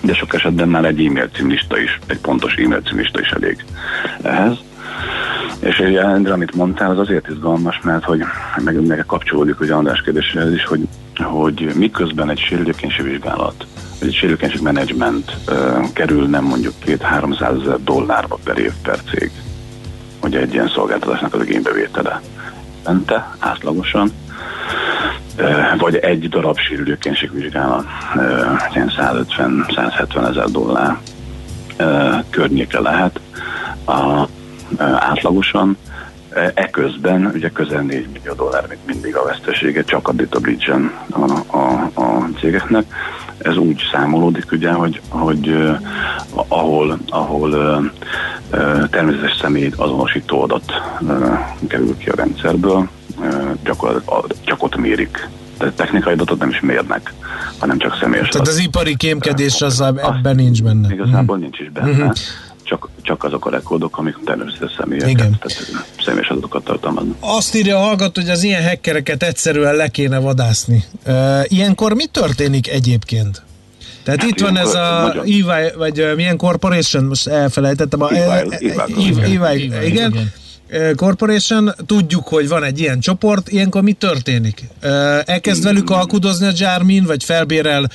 de 0.00 0.14
sok 0.14 0.34
esetben 0.34 0.68
már 0.68 0.84
egy 0.84 1.04
e-mail 1.06 1.28
címlista 1.34 1.78
is, 1.78 2.00
egy 2.06 2.18
pontos 2.18 2.54
e-mail 2.54 2.80
címlista 2.80 3.20
is 3.20 3.28
elég 3.28 3.64
ehhez. 4.22 4.56
És 5.60 5.78
ugye, 5.78 6.02
Endre, 6.02 6.32
amit 6.32 6.54
mondtál, 6.54 6.90
az 6.90 6.98
azért 6.98 7.28
izgalmas, 7.28 7.80
mert 7.82 8.04
hogy 8.04 8.22
meg, 8.64 8.86
meg 8.86 9.04
kapcsolódik 9.06 9.60
ugye 9.60 9.74
András 9.74 10.02
kérdéséhez 10.02 10.52
is, 10.52 10.64
hogy, 10.64 10.88
hogy 11.16 11.72
miközben 11.74 12.30
egy 12.30 12.38
sérülékenység 12.38 13.04
vizsgálat, 13.04 13.66
vagy 13.98 14.08
egy 14.08 14.14
sérülékenység 14.14 14.60
menedzsment 14.60 15.36
kerül 15.92 16.26
nem 16.26 16.44
mondjuk 16.44 16.74
két 16.78 17.02
300 17.02 17.60
ezer 17.60 17.82
dollárba 17.84 18.38
per 18.44 18.58
év 18.58 18.72
per 18.82 18.98
cég, 19.10 19.30
hogy 20.20 20.34
egy 20.34 20.52
ilyen 20.52 20.68
szolgáltatásnak 20.68 21.34
az 21.34 21.42
igénybevétele. 21.42 22.20
Bente, 22.84 23.36
átlagosan, 23.38 24.12
uh, 25.38 25.78
vagy 25.78 25.96
egy 25.96 26.28
darab 26.28 26.58
sérülékenységvizsgálat, 26.58 27.84
uh, 28.14 28.22
ilyen 28.74 28.92
150-170 28.96 30.28
ezer 30.28 30.50
dollár 30.50 30.98
környéke 32.30 32.80
lehet. 32.80 33.20
A, 33.84 34.28
átlagosan. 34.78 35.76
Eközben 36.54 37.30
ugye 37.34 37.48
közel 37.48 37.82
4 37.82 38.08
millió 38.12 38.32
dollár 38.34 38.66
még 38.68 38.78
mindig 38.86 39.16
a 39.16 39.24
vesztesége, 39.24 39.84
csak 39.84 40.08
a 40.08 40.12
Data 40.12 40.38
bridge 40.38 40.74
a, 41.10 41.56
a, 41.56 41.90
a 41.94 42.28
cégeknek. 42.40 42.84
Ez 43.38 43.56
úgy 43.56 43.82
számolódik 43.92 44.52
ugye, 44.52 44.72
hogy, 44.72 45.00
hogy 45.08 45.48
uh, 45.48 45.80
ahol, 46.48 46.98
ahol 47.08 47.50
uh, 47.50 47.84
uh, 48.52 48.88
természetes 48.88 49.36
személy 49.40 49.72
azonosító 49.76 50.42
adat 50.42 50.72
uh, 51.00 51.38
kerül 51.68 51.96
ki 51.96 52.08
a 52.08 52.14
rendszerből, 52.16 52.88
uh, 53.18 53.50
gyakorlatilag 53.64 54.26
csak 54.44 54.62
ott 54.62 54.76
mérik 54.76 55.28
de 55.58 55.72
technikai 55.72 56.12
adatot 56.12 56.38
nem 56.38 56.48
is 56.48 56.60
mérnek, 56.60 57.12
hanem 57.58 57.78
csak 57.78 57.96
személyes 58.00 58.28
Tehát 58.28 58.48
az 58.48 58.58
ipari 58.58 58.96
kémkedés 58.96 59.62
az 59.62 59.80
ebben 59.80 60.34
nincs 60.34 60.62
benne. 60.62 60.92
Igazából 60.92 61.36
nincs 61.36 61.58
is 61.58 61.70
benne. 61.70 61.90
Uh-huh 61.90 62.12
csak, 62.66 62.88
csak 63.02 63.24
azok 63.24 63.46
a 63.46 63.50
rekordok, 63.50 63.98
amik 63.98 64.16
természetes 64.24 64.72
személyek, 64.78 65.08
Igen. 65.08 65.38
tehát 65.38 65.72
személyes 66.04 66.28
adatokat 66.28 66.64
tartalmaznak. 66.64 67.16
Azt 67.20 67.54
írja 67.54 67.76
a 67.76 67.80
hallgató, 67.80 68.20
hogy 68.20 68.30
az 68.30 68.42
ilyen 68.42 68.68
hackereket 68.68 69.22
egyszerűen 69.22 69.74
le 69.74 69.88
kéne 69.88 70.18
vadászni. 70.18 70.84
Uh, 71.06 71.40
ilyenkor 71.44 71.94
mi 71.94 72.06
történik 72.06 72.68
egyébként? 72.68 73.42
Tehát 74.02 74.20
hát 74.20 74.30
itt 74.30 74.40
van 74.40 74.56
ez 74.56 74.74
a 74.74 75.14
EY, 75.24 75.72
vagy 75.76 76.12
milyen 76.16 76.36
corporation, 76.36 77.04
most 77.04 77.26
elfelejtettem. 77.26 78.02
A, 78.02 78.10
EY, 78.10 78.48
EY, 79.22 79.38
EY, 79.42 79.86
igen. 79.86 80.32
Corporation, 80.96 81.70
tudjuk, 81.86 82.28
hogy 82.28 82.48
van 82.48 82.62
egy 82.62 82.80
ilyen 82.80 83.00
csoport, 83.00 83.48
ilyenkor 83.48 83.82
mi 83.82 83.92
történik? 83.92 84.62
Elkezd 85.24 85.64
velük 85.64 85.90
alkudozni 85.90 86.46
a 86.46 86.52
Jarmin, 86.54 87.04
vagy 87.04 87.24
felbérel 87.24 87.88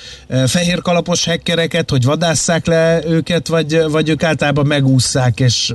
fehér 0.47 0.81
kalapos 0.81 1.25
hackereket, 1.25 1.89
hogy 1.89 2.05
vadásszák 2.05 2.65
le 2.65 3.01
őket, 3.07 3.47
vagy, 3.47 3.81
vagy 3.89 4.09
ők 4.09 4.23
általában 4.23 4.65
megúszszák, 4.65 5.39
és 5.39 5.73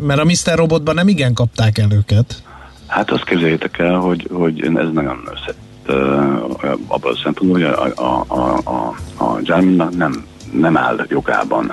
mert 0.00 0.20
a 0.20 0.24
Mr. 0.24 0.54
Robotban 0.54 0.94
nem 0.94 1.08
igen 1.08 1.34
kapták 1.34 1.78
el 1.78 1.92
őket. 1.92 2.42
Hát 2.86 3.10
azt 3.10 3.24
képzeljétek 3.24 3.78
el, 3.78 3.96
hogy, 3.96 4.28
hogy 4.32 4.62
ez 4.62 4.92
nagyon 4.92 5.28
összetett 5.32 5.66
abban 6.86 7.12
a 7.12 7.18
szempontból, 7.22 7.60
hogy 7.60 7.92
a, 7.96 8.02
a, 8.02 8.24
a, 8.28 8.60
a, 8.64 9.24
a 9.24 9.60
nem, 9.96 10.24
nem 10.52 10.76
áll 10.76 11.06
jogában 11.08 11.72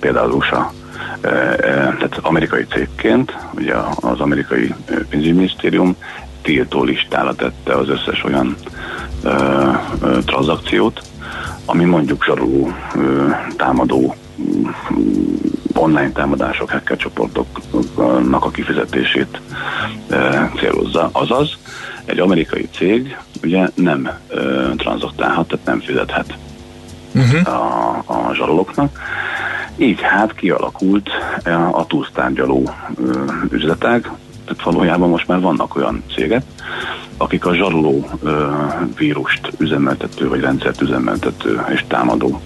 például 0.00 0.30
USA 0.30 0.72
tehát 1.20 2.18
amerikai 2.22 2.66
cégként, 2.70 3.36
ugye 3.54 3.74
az 4.00 4.20
amerikai 4.20 4.74
pénzügyminisztérium 5.08 5.96
tiltó 6.42 6.84
listára 6.84 7.34
tette 7.34 7.74
az 7.74 7.88
összes 7.88 8.24
olyan 8.24 8.56
ö, 9.22 9.30
ö, 10.02 10.18
tranzakciót, 10.24 11.00
ami 11.64 11.84
mondjuk 11.84 12.24
zsaruló 12.24 12.72
ö, 12.94 13.28
támadó 13.56 14.14
online 15.76 16.10
támadások, 16.12 16.70
hacker 16.70 16.96
csoportoknak 16.96 18.44
a 18.44 18.50
kifizetését 18.50 19.40
e, 20.10 20.50
célozza. 20.58 21.08
Azaz, 21.12 21.58
egy 22.04 22.18
amerikai 22.18 22.68
cég 22.74 23.16
ugye 23.42 23.68
nem 23.74 24.06
e, 24.06 24.36
tranzaktálhat, 24.76 25.48
tehát 25.48 25.66
nem 25.66 25.80
fizethet 25.80 26.34
uh-huh. 27.14 27.54
a, 27.54 28.02
a 28.06 28.34
zsarolóknak, 28.34 28.98
így 29.76 30.00
hát 30.00 30.34
kialakult 30.34 31.08
e, 31.42 31.68
a 31.68 31.86
túlsztárgyaló 31.86 32.70
üzletág, 33.50 34.10
tehát 34.44 34.62
valójában 34.62 35.08
most 35.08 35.28
már 35.28 35.40
vannak 35.40 35.76
olyan 35.76 36.02
cégek, 36.14 36.42
akik 37.16 37.46
a 37.46 37.54
zsaroló 37.54 38.10
vírust 38.96 39.52
üzemeltető, 39.58 40.28
vagy 40.28 40.40
rendszert 40.40 40.80
üzemeltető 40.80 41.64
és 41.72 41.84
támadó 41.88 42.40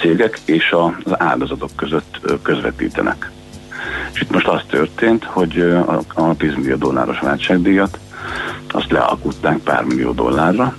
cégek, 0.00 0.40
és 0.44 0.74
az 1.04 1.12
áldozatok 1.20 1.70
között 1.76 2.20
közvetítenek. 2.42 3.30
És 4.12 4.20
itt 4.20 4.30
most 4.30 4.48
az 4.48 4.60
történt, 4.68 5.24
hogy 5.24 5.60
a 6.14 6.36
10 6.36 6.54
millió 6.54 6.76
dolláros 6.76 7.18
váltságdíjat 7.18 7.98
azt 8.70 8.90
lealkutták 8.90 9.58
pár 9.58 9.84
millió 9.84 10.12
dollárra, 10.12 10.76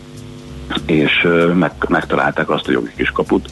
és 0.85 1.27
meg, 1.53 1.71
megtalálták 1.87 2.49
azt 2.49 2.67
a 2.67 2.71
jogi 2.71 2.91
kiskaput, 2.95 3.49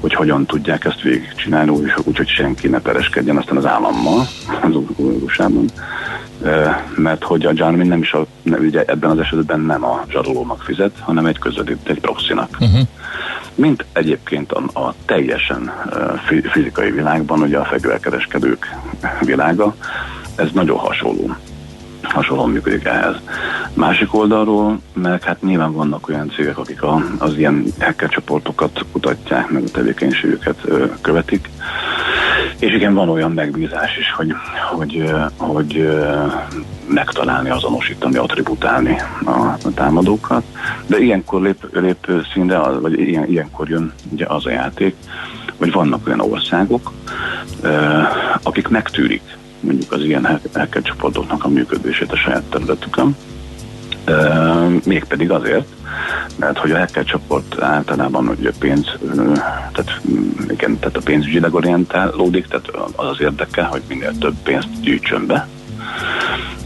hogy 0.00 0.14
hogyan 0.14 0.46
tudják 0.46 0.84
ezt 0.84 1.00
végigcsinálni, 1.00 1.70
úgy, 1.70 1.92
úgy, 2.04 2.16
hogy 2.16 2.28
senki 2.28 2.68
ne 2.68 2.80
pereskedjen 2.80 3.36
aztán 3.36 3.56
az 3.56 3.66
állammal 3.66 4.26
az 4.62 4.74
usa 5.24 5.48
mert 6.96 7.24
hogy 7.24 7.46
a 7.46 7.52
Jarmin 7.54 7.86
nem 7.86 8.00
is 8.00 8.12
a, 8.12 8.26
nem, 8.42 8.60
ugye 8.60 8.84
ebben 8.86 9.10
az 9.10 9.18
esetben 9.18 9.60
nem 9.60 9.84
a 9.84 10.04
zsarolónak 10.08 10.62
fizet, 10.62 10.92
hanem 11.00 11.26
egy 11.26 11.38
közvetít, 11.38 11.88
egy 11.88 12.00
proxinak. 12.00 12.56
Uh-huh. 12.60 12.80
Mint 13.54 13.84
egyébként 13.92 14.52
a, 14.52 14.80
a 14.80 14.94
teljesen 15.04 15.72
fizikai 16.52 16.90
világban, 16.90 17.40
ugye 17.40 17.58
a 17.58 17.64
fegyverkereskedők 17.64 18.76
világa, 19.20 19.74
ez 20.34 20.48
nagyon 20.52 20.78
hasonló. 20.78 21.36
Hasonlóan 22.02 22.50
működik 22.50 22.84
ehhez. 22.84 23.14
Másik 23.74 24.14
oldalról, 24.14 24.80
meg 24.92 25.22
hát 25.22 25.42
nyilván 25.42 25.72
vannak 25.72 26.08
olyan 26.08 26.30
cégek, 26.30 26.58
akik 26.58 26.82
a, 26.82 27.04
az 27.18 27.36
ilyen 27.36 27.64
hacker 27.80 28.08
csoportokat 28.08 28.84
kutatják, 28.92 29.50
meg 29.50 29.62
a 29.62 29.70
tevékenységüket 29.70 30.56
ö, 30.64 30.84
követik. 31.00 31.50
És 32.58 32.74
igen, 32.74 32.94
van 32.94 33.08
olyan 33.08 33.32
megbízás 33.32 33.96
is, 33.98 34.12
hogy, 34.12 34.34
hogy, 34.70 35.12
hogy 35.36 35.88
megtalálni, 36.86 37.50
azonosítani, 37.50 38.16
attributálni 38.16 38.96
a, 39.24 39.30
a 39.64 39.74
támadókat. 39.74 40.42
De 40.86 40.98
ilyenkor 40.98 41.42
lép, 41.42 41.68
lép 41.72 42.10
színre, 42.32 42.58
vagy 42.58 43.00
ilyen, 43.00 43.30
ilyenkor 43.30 43.68
jön 43.68 43.92
ugye 44.10 44.26
az 44.26 44.46
a 44.46 44.50
játék, 44.50 44.94
hogy 45.56 45.72
vannak 45.72 46.06
olyan 46.06 46.20
országok, 46.20 46.92
akik 48.42 48.68
megtűrik 48.68 49.22
mondjuk 49.62 49.92
az 49.92 50.00
ilyen 50.04 50.40
hacker 50.54 50.82
csoportoknak 50.82 51.44
a 51.44 51.48
működését 51.48 52.12
a 52.12 52.16
saját 52.16 52.42
területükön, 52.42 53.16
mégpedig 54.84 55.30
azért, 55.30 55.66
mert 56.36 56.58
hogy 56.58 56.70
a 56.70 56.78
hacker 56.78 57.04
csoport 57.04 57.60
általában 57.60 58.28
ugye 58.28 58.50
pénz, 58.58 58.86
tehát, 59.72 60.00
igen, 60.48 60.78
tehát 60.78 60.96
a 60.96 61.00
pénzügyileg 61.04 61.54
orientálódik, 61.54 62.46
tehát 62.46 62.68
az 62.96 63.06
az 63.06 63.20
érdeke, 63.20 63.62
hogy 63.62 63.82
minél 63.88 64.18
több 64.18 64.34
pénzt 64.42 64.80
gyűjtsön 64.80 65.26
be, 65.26 65.48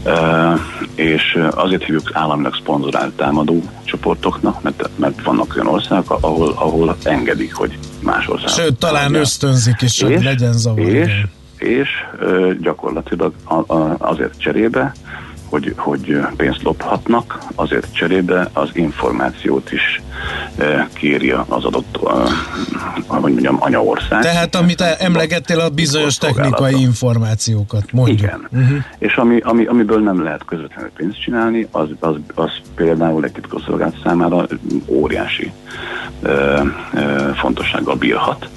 Uh, 0.05 0.59
és 0.95 1.39
azért 1.49 1.83
hívjuk 1.83 2.09
államilag 2.13 2.55
szponzorált 2.55 3.13
támadó 3.13 3.63
csoportoknak, 3.83 4.61
mert, 4.61 4.89
mert 4.95 5.23
vannak 5.23 5.53
olyan 5.55 5.67
országok, 5.67 6.17
ahol, 6.21 6.53
ahol 6.55 6.95
engedik, 7.03 7.53
hogy 7.53 7.77
más 7.99 8.27
országok. 8.27 8.55
Sőt, 8.55 8.79
talán 8.79 9.13
ösztönzik 9.13 9.81
is, 9.81 10.01
hogy 10.01 10.23
legyen 10.23 10.53
zavar. 10.53 10.87
És, 10.87 11.25
és 11.59 11.89
gyakorlatilag 12.61 13.33
azért 13.97 14.39
cserébe 14.39 14.91
hogy, 15.49 15.73
hogy 15.75 16.19
pénzt 16.35 16.61
lophatnak, 16.61 17.39
azért 17.55 17.93
cserébe 17.93 18.49
az 18.53 18.69
információt 18.73 19.71
is 19.71 20.01
e, 20.57 20.87
kéri 20.93 21.31
az 21.31 21.63
adott, 21.63 21.99
e, 22.05 22.09
hogy 23.07 23.21
mondjam, 23.21 23.57
anyaország. 23.59 24.21
Tehát 24.21 24.55
amit 24.55 24.81
emlegettél, 24.81 25.59
a 25.59 25.69
bizonyos 25.69 26.17
technikai 26.17 26.81
információkat, 26.81 27.91
mondjuk. 27.91 28.19
Igen. 28.19 28.47
Uh-huh. 28.51 28.77
És 28.97 29.15
ami, 29.15 29.39
ami, 29.39 29.65
amiből 29.65 29.99
nem 29.99 30.23
lehet 30.23 30.45
közvetlenül 30.45 30.91
pénzt 30.95 31.21
csinálni, 31.21 31.67
az, 31.71 31.87
az, 31.99 32.15
az 32.35 32.51
például 32.75 33.23
egy 33.23 33.31
titkosszolgálat 33.31 33.95
számára 34.03 34.47
óriási 34.85 35.51
e, 36.23 36.29
e, 36.29 36.63
fontossággal 37.33 37.95
bírhat. 37.95 38.49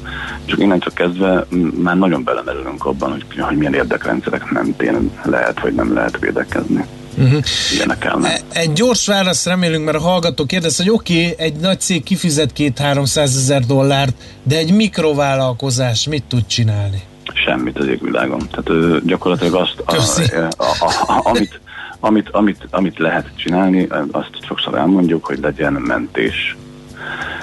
Csak 0.44 0.58
innentől 0.58 0.92
kezdve 0.94 1.46
már 1.82 1.98
nagyon 1.98 2.24
belemerülünk 2.24 2.84
abban, 2.84 3.10
hogy, 3.10 3.24
hogy 3.38 3.56
milyen 3.56 3.74
érdekrendszerek 3.74 4.50
mentén 4.50 5.10
lehet 5.22 5.60
vagy 5.60 5.74
nem 5.74 5.94
lehet 5.94 6.18
védekezni. 6.18 6.84
Uh-huh. 7.20 8.24
E, 8.24 8.40
egy 8.52 8.72
gyors 8.72 9.06
választ 9.06 9.46
remélünk, 9.46 9.84
mert 9.84 9.96
a 9.96 10.00
hallgató 10.00 10.44
kérdez, 10.44 10.76
hogy 10.76 10.90
oké, 10.90 11.30
okay, 11.30 11.46
egy 11.46 11.54
nagy 11.54 11.80
cég 11.80 12.02
kifizet 12.02 12.52
két-háromszáz 12.52 13.36
ezer 13.36 13.66
dollárt, 13.66 14.14
de 14.42 14.56
egy 14.56 14.72
mikrovállalkozás 14.72 16.08
mit 16.08 16.24
tud 16.28 16.46
csinálni? 16.46 17.02
Semmit 17.34 17.78
az 17.78 17.86
égvilágon. 17.86 18.48
Tehát 18.50 19.04
gyakorlatilag 19.04 19.54
azt, 19.54 19.82
a, 19.84 20.48
a, 20.56 20.64
a, 20.78 21.12
a, 21.12 21.20
amit, 21.22 21.60
amit, 22.00 22.28
amit, 22.30 22.66
amit 22.70 22.98
lehet 22.98 23.30
csinálni, 23.36 23.88
azt 24.10 24.30
sokszor 24.46 24.74
elmondjuk, 24.74 25.24
hogy 25.24 25.38
legyen 25.38 25.72
mentés 25.72 26.56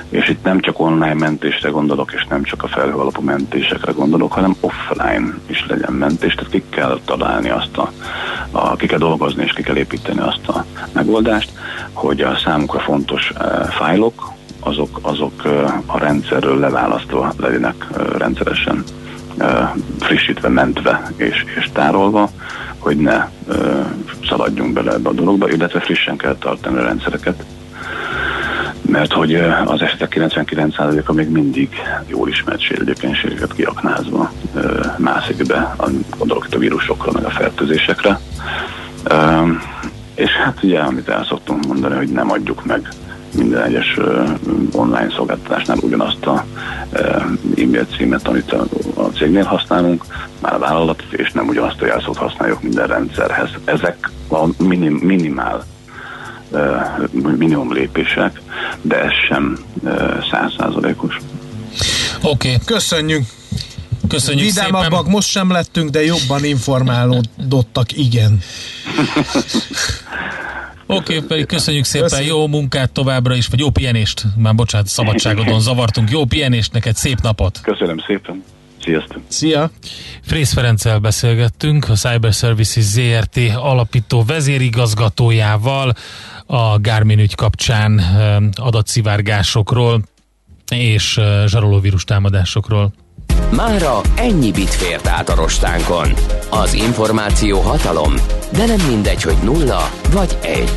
és 0.09 0.29
itt 0.29 0.43
nem 0.43 0.59
csak 0.59 0.79
online 0.79 1.13
mentésre 1.13 1.69
gondolok, 1.69 2.11
és 2.13 2.25
nem 2.29 2.43
csak 2.43 2.63
a 2.63 2.67
felhő 2.67 2.93
alapú 2.93 3.21
mentésekre 3.21 3.91
gondolok, 3.91 4.33
hanem 4.33 4.55
offline 4.59 5.37
is 5.45 5.65
legyen 5.67 5.93
mentés, 5.93 6.33
tehát 6.33 6.51
ki 6.51 6.63
kell 6.69 6.99
találni 7.05 7.49
azt 7.49 7.77
a, 7.77 7.91
a 8.51 8.75
ki 8.75 8.87
kell 8.87 8.97
dolgozni, 8.97 9.43
és 9.43 9.53
ki 9.53 9.61
kell 9.61 9.77
építeni 9.77 10.19
azt 10.19 10.47
a 10.47 10.65
megoldást, 10.91 11.51
hogy 11.93 12.21
a 12.21 12.37
számukra 12.43 12.79
fontos 12.79 13.31
uh, 13.31 13.67
fájlok, 13.67 14.31
azok, 14.59 14.99
azok 15.01 15.41
uh, 15.45 15.71
a 15.85 15.97
rendszerről 15.97 16.59
leválasztva 16.59 17.33
legyenek 17.37 17.87
uh, 17.91 18.17
rendszeresen 18.17 18.83
frissítve, 19.99 20.49
mentve 20.49 21.11
és, 21.15 21.45
és 21.57 21.69
tárolva, 21.73 22.29
hogy 22.77 22.97
ne 22.97 23.29
szaladjunk 24.27 24.73
bele 24.73 24.93
ebbe 24.93 25.09
a 25.09 25.13
dologba, 25.13 25.49
illetve 25.49 25.79
frissen 25.79 26.17
kell 26.17 26.35
tartani 26.35 26.77
a 26.77 26.83
rendszereket, 26.83 27.43
mert 28.87 29.13
hogy 29.13 29.35
az 29.65 29.81
esetek 29.81 30.13
99%-a 30.15 31.13
még 31.13 31.29
mindig 31.29 31.69
jól 32.07 32.29
ismert 32.29 32.61
sérülékenységeket 32.61 33.53
kiaknázva 33.53 34.31
mászik 34.97 35.45
be, 35.45 35.75
gondolok 36.17 36.45
itt 36.47 36.55
a 36.55 36.57
vírusokra, 36.57 37.11
meg 37.11 37.23
a 37.25 37.29
fertőzésekre. 37.29 38.19
És 40.15 40.31
hát 40.31 40.63
ugye, 40.63 40.79
amit 40.79 41.09
el 41.09 41.25
szoktunk 41.25 41.65
mondani, 41.65 41.95
hogy 41.95 42.09
nem 42.09 42.31
adjuk 42.31 42.65
meg 42.65 42.89
minden 43.35 43.63
egyes 43.63 43.97
online 44.71 45.09
szolgáltatásnál 45.15 45.77
ugyanazt 45.81 46.25
a 46.25 46.45
e-mail 47.55 47.85
címet, 47.97 48.27
amit 48.27 48.51
a 48.95 49.09
cégnél 49.15 49.43
használunk, 49.43 50.03
már 50.41 50.53
a 50.53 50.59
vállalat, 50.59 51.03
és 51.09 51.31
nem 51.31 51.47
ugyanazt 51.47 51.81
a 51.81 51.85
jelszót 51.85 52.17
használjuk 52.17 52.61
minden 52.61 52.87
rendszerhez. 52.87 53.49
Ezek 53.65 54.09
a 54.29 54.63
minim, 54.63 54.93
minimál 54.93 55.63
minimum 57.11 57.73
lépések, 57.73 58.41
de 58.81 59.03
ez 59.03 59.11
sem 59.27 59.57
százszázalékos. 60.31 61.17
Oké, 62.21 62.53
okay. 62.53 62.65
köszönjük! 62.65 63.23
Köszönjük 64.07 64.45
Vidámabbak 64.45 64.97
szépen. 64.97 65.11
most 65.11 65.29
sem 65.29 65.51
lettünk, 65.51 65.89
de 65.89 66.03
jobban 66.03 66.43
informálódottak, 66.43 67.97
igen. 67.97 68.39
Oké, 70.87 71.17
okay, 71.17 71.45
köszönjük 71.45 71.83
szépen, 71.83 72.07
Köszönjük. 72.07 72.33
jó 72.33 72.47
munkát 72.47 72.91
továbbra 72.91 73.35
is, 73.35 73.47
vagy 73.47 73.59
jó 73.59 73.69
pihenést, 73.69 74.23
már 74.35 74.55
bocsánat, 74.55 74.87
szabadságodon 74.87 75.59
zavartunk, 75.59 76.09
jó 76.09 76.25
pihenést 76.25 76.73
neked, 76.73 76.95
szép 76.95 77.21
napot! 77.21 77.59
Köszönöm 77.61 77.97
szépen! 78.07 78.43
Sziasztok! 78.83 79.21
Szia! 79.27 79.69
Frész 80.21 80.53
Ferenccel 80.53 80.99
beszélgettünk, 80.99 81.89
a 81.89 81.93
Cyber 81.93 82.33
Services 82.33 82.83
ZRT 82.83 83.39
alapító 83.55 84.23
vezérigazgatójával 84.23 85.93
a 86.47 86.79
Garmin 86.79 87.19
ügy 87.19 87.35
kapcsán 87.35 88.01
adatszivárgásokról 88.55 90.01
és 90.71 91.19
zsarolóvírus 91.45 92.03
támadásokról. 92.03 92.93
Mára 93.51 94.01
ennyi 94.15 94.51
bit 94.51 94.69
fért 94.69 95.07
át 95.07 95.29
a 95.29 95.35
rostánkon. 95.35 96.13
Az 96.49 96.73
információ 96.73 97.59
hatalom, 97.59 98.13
de 98.51 98.65
nem 98.65 98.87
mindegy, 98.87 99.21
hogy 99.21 99.37
nulla 99.43 99.89
vagy 100.11 100.37
egy. 100.41 100.71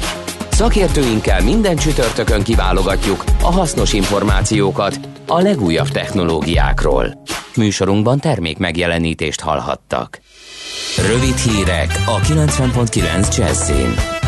Szakértőinkkel 0.51 1.43
minden 1.43 1.77
csütörtökön 1.77 2.43
kiválogatjuk 2.43 3.25
a 3.43 3.53
hasznos 3.53 3.93
információkat 3.93 4.99
a 5.27 5.41
legújabb 5.41 5.89
technológiákról. 5.89 7.23
Műsorunkban 7.57 8.19
termék 8.19 8.59
megjelenítést 8.59 9.41
hallhattak. 9.41 10.21
Rövid 11.07 11.37
hírek 11.37 12.03
a 12.07 12.19
90.9 12.19 13.37
Jazzin. 13.37 14.20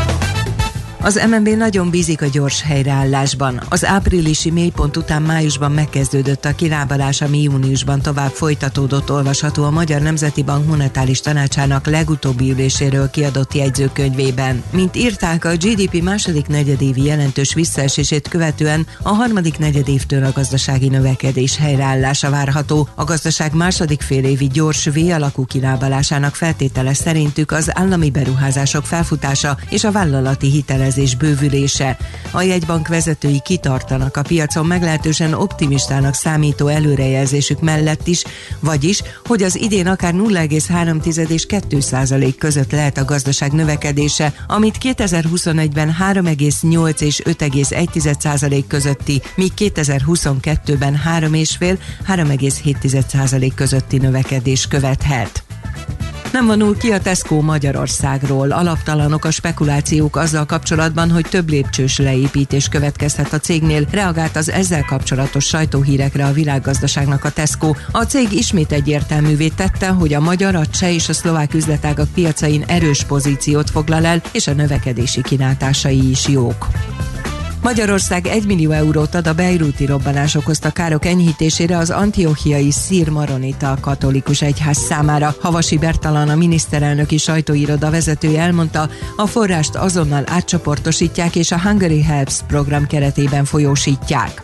Az 1.03 1.21
MNB 1.29 1.47
nagyon 1.47 1.89
bízik 1.89 2.21
a 2.21 2.25
gyors 2.25 2.61
helyreállásban. 2.61 3.61
Az 3.69 3.85
áprilisi 3.85 4.51
mélypont 4.51 4.97
után 4.97 5.21
májusban 5.21 5.71
megkezdődött 5.71 6.45
a 6.45 6.55
kilábalás, 6.55 7.21
ami 7.21 7.41
júniusban 7.41 8.01
tovább 8.01 8.31
folytatódott 8.31 9.11
olvasható 9.11 9.63
a 9.63 9.69
Magyar 9.69 10.01
Nemzeti 10.01 10.43
Bank 10.43 10.67
monetáris 10.67 11.19
tanácsának 11.19 11.87
legutóbbi 11.87 12.51
üléséről 12.51 13.09
kiadott 13.09 13.53
jegyzőkönyvében. 13.53 14.63
Mint 14.71 14.95
írták, 14.95 15.45
a 15.45 15.55
GDP 15.55 16.01
második 16.01 16.47
negyedévi 16.47 17.03
jelentős 17.03 17.53
visszaesését 17.53 18.27
követően 18.27 18.87
a 19.01 19.09
harmadik 19.09 19.57
negyedévtől 19.57 20.23
a 20.23 20.31
gazdasági 20.31 20.87
növekedés 20.87 21.57
helyreállása 21.57 22.29
várható. 22.29 22.87
A 22.95 23.03
gazdaság 23.03 23.53
második 23.53 24.01
félévi 24.01 24.47
gyors 24.47 24.85
V 24.85 24.97
alakú 25.11 25.45
kilábalásának 25.45 26.35
feltétele 26.35 26.93
szerintük 26.93 27.51
az 27.51 27.77
állami 27.77 28.09
beruházások 28.09 28.85
felfutása 28.85 29.57
és 29.69 29.83
a 29.83 29.91
vállalati 29.91 30.49
hitelezés 30.49 30.91
hitelezés 30.93 31.15
bővülése. 31.15 31.97
A 32.31 32.41
jegybank 32.41 32.87
vezetői 32.87 33.41
kitartanak 33.43 34.17
a 34.17 34.21
piacon 34.21 34.65
meglehetősen 34.65 35.33
optimistának 35.33 36.13
számító 36.13 36.67
előrejelzésük 36.67 37.61
mellett 37.61 38.07
is, 38.07 38.23
vagyis, 38.59 39.01
hogy 39.25 39.43
az 39.43 39.55
idén 39.55 39.87
akár 39.87 40.13
0,3 40.13 41.29
és 41.29 41.45
2 41.45 41.79
százalék 41.79 42.37
között 42.37 42.71
lehet 42.71 42.97
a 42.97 43.05
gazdaság 43.05 43.51
növekedése, 43.51 44.33
amit 44.47 44.77
2021-ben 44.81 45.95
3,8 45.99 47.01
és 47.01 47.21
5,1 47.25 48.19
százalék 48.19 48.67
közötti, 48.67 49.21
míg 49.35 49.51
2022-ben 49.57 51.01
3,5-3,7 51.19 53.07
százalék 53.07 53.53
közötti 53.53 53.97
növekedés 53.97 54.67
követhet. 54.67 55.52
Nem 56.33 56.45
vonul 56.45 56.77
ki 56.77 56.91
a 56.91 56.99
Tesco 56.99 57.41
Magyarországról. 57.41 58.51
Alaptalanok 58.51 59.25
a 59.25 59.31
spekulációk 59.31 60.15
azzal 60.15 60.45
kapcsolatban, 60.45 61.11
hogy 61.11 61.25
több 61.29 61.49
lépcsős 61.49 61.97
leépítés 61.97 62.67
következhet 62.67 63.33
a 63.33 63.39
cégnél. 63.39 63.85
Reagált 63.91 64.35
az 64.35 64.49
ezzel 64.49 64.83
kapcsolatos 64.83 65.45
sajtóhírekre 65.45 66.25
a 66.25 66.31
világgazdaságnak 66.31 67.23
a 67.23 67.29
Tesco. 67.29 67.73
A 67.91 68.03
cég 68.03 68.31
ismét 68.31 68.71
egyértelművé 68.71 69.47
tette, 69.47 69.87
hogy 69.87 70.13
a 70.13 70.19
magyar, 70.19 70.55
a 70.55 70.65
cseh 70.65 70.93
és 70.93 71.09
a 71.09 71.13
szlovák 71.13 71.53
üzletágak 71.53 72.07
piacain 72.13 72.63
erős 72.67 73.03
pozíciót 73.03 73.69
foglal 73.69 74.05
el, 74.05 74.21
és 74.31 74.47
a 74.47 74.53
növekedési 74.53 75.21
kilátásai 75.21 76.09
is 76.09 76.27
jók. 76.27 76.67
Magyarország 77.63 78.27
1 78.27 78.45
millió 78.45 78.71
eurót 78.71 79.15
ad 79.15 79.27
a 79.27 79.33
bejrúti 79.33 79.85
robbanás 79.85 80.35
okozta 80.35 80.71
károk 80.71 81.05
enyhítésére 81.05 81.77
az 81.77 81.89
antiochiai 81.89 82.71
szír 82.71 83.09
maronita 83.09 83.77
katolikus 83.81 84.41
egyház 84.41 84.77
számára. 84.77 85.35
Havasi 85.41 85.77
Bertalan 85.77 86.29
a 86.29 86.35
miniszterelnöki 86.35 87.17
sajtóiroda 87.17 87.89
vezetője 87.89 88.41
elmondta, 88.41 88.89
a 89.15 89.25
forrást 89.25 89.75
azonnal 89.75 90.23
átcsoportosítják 90.27 91.35
és 91.35 91.51
a 91.51 91.61
Hungary 91.61 92.01
Helps 92.01 92.39
program 92.47 92.87
keretében 92.87 93.45
folyósítják. 93.45 94.43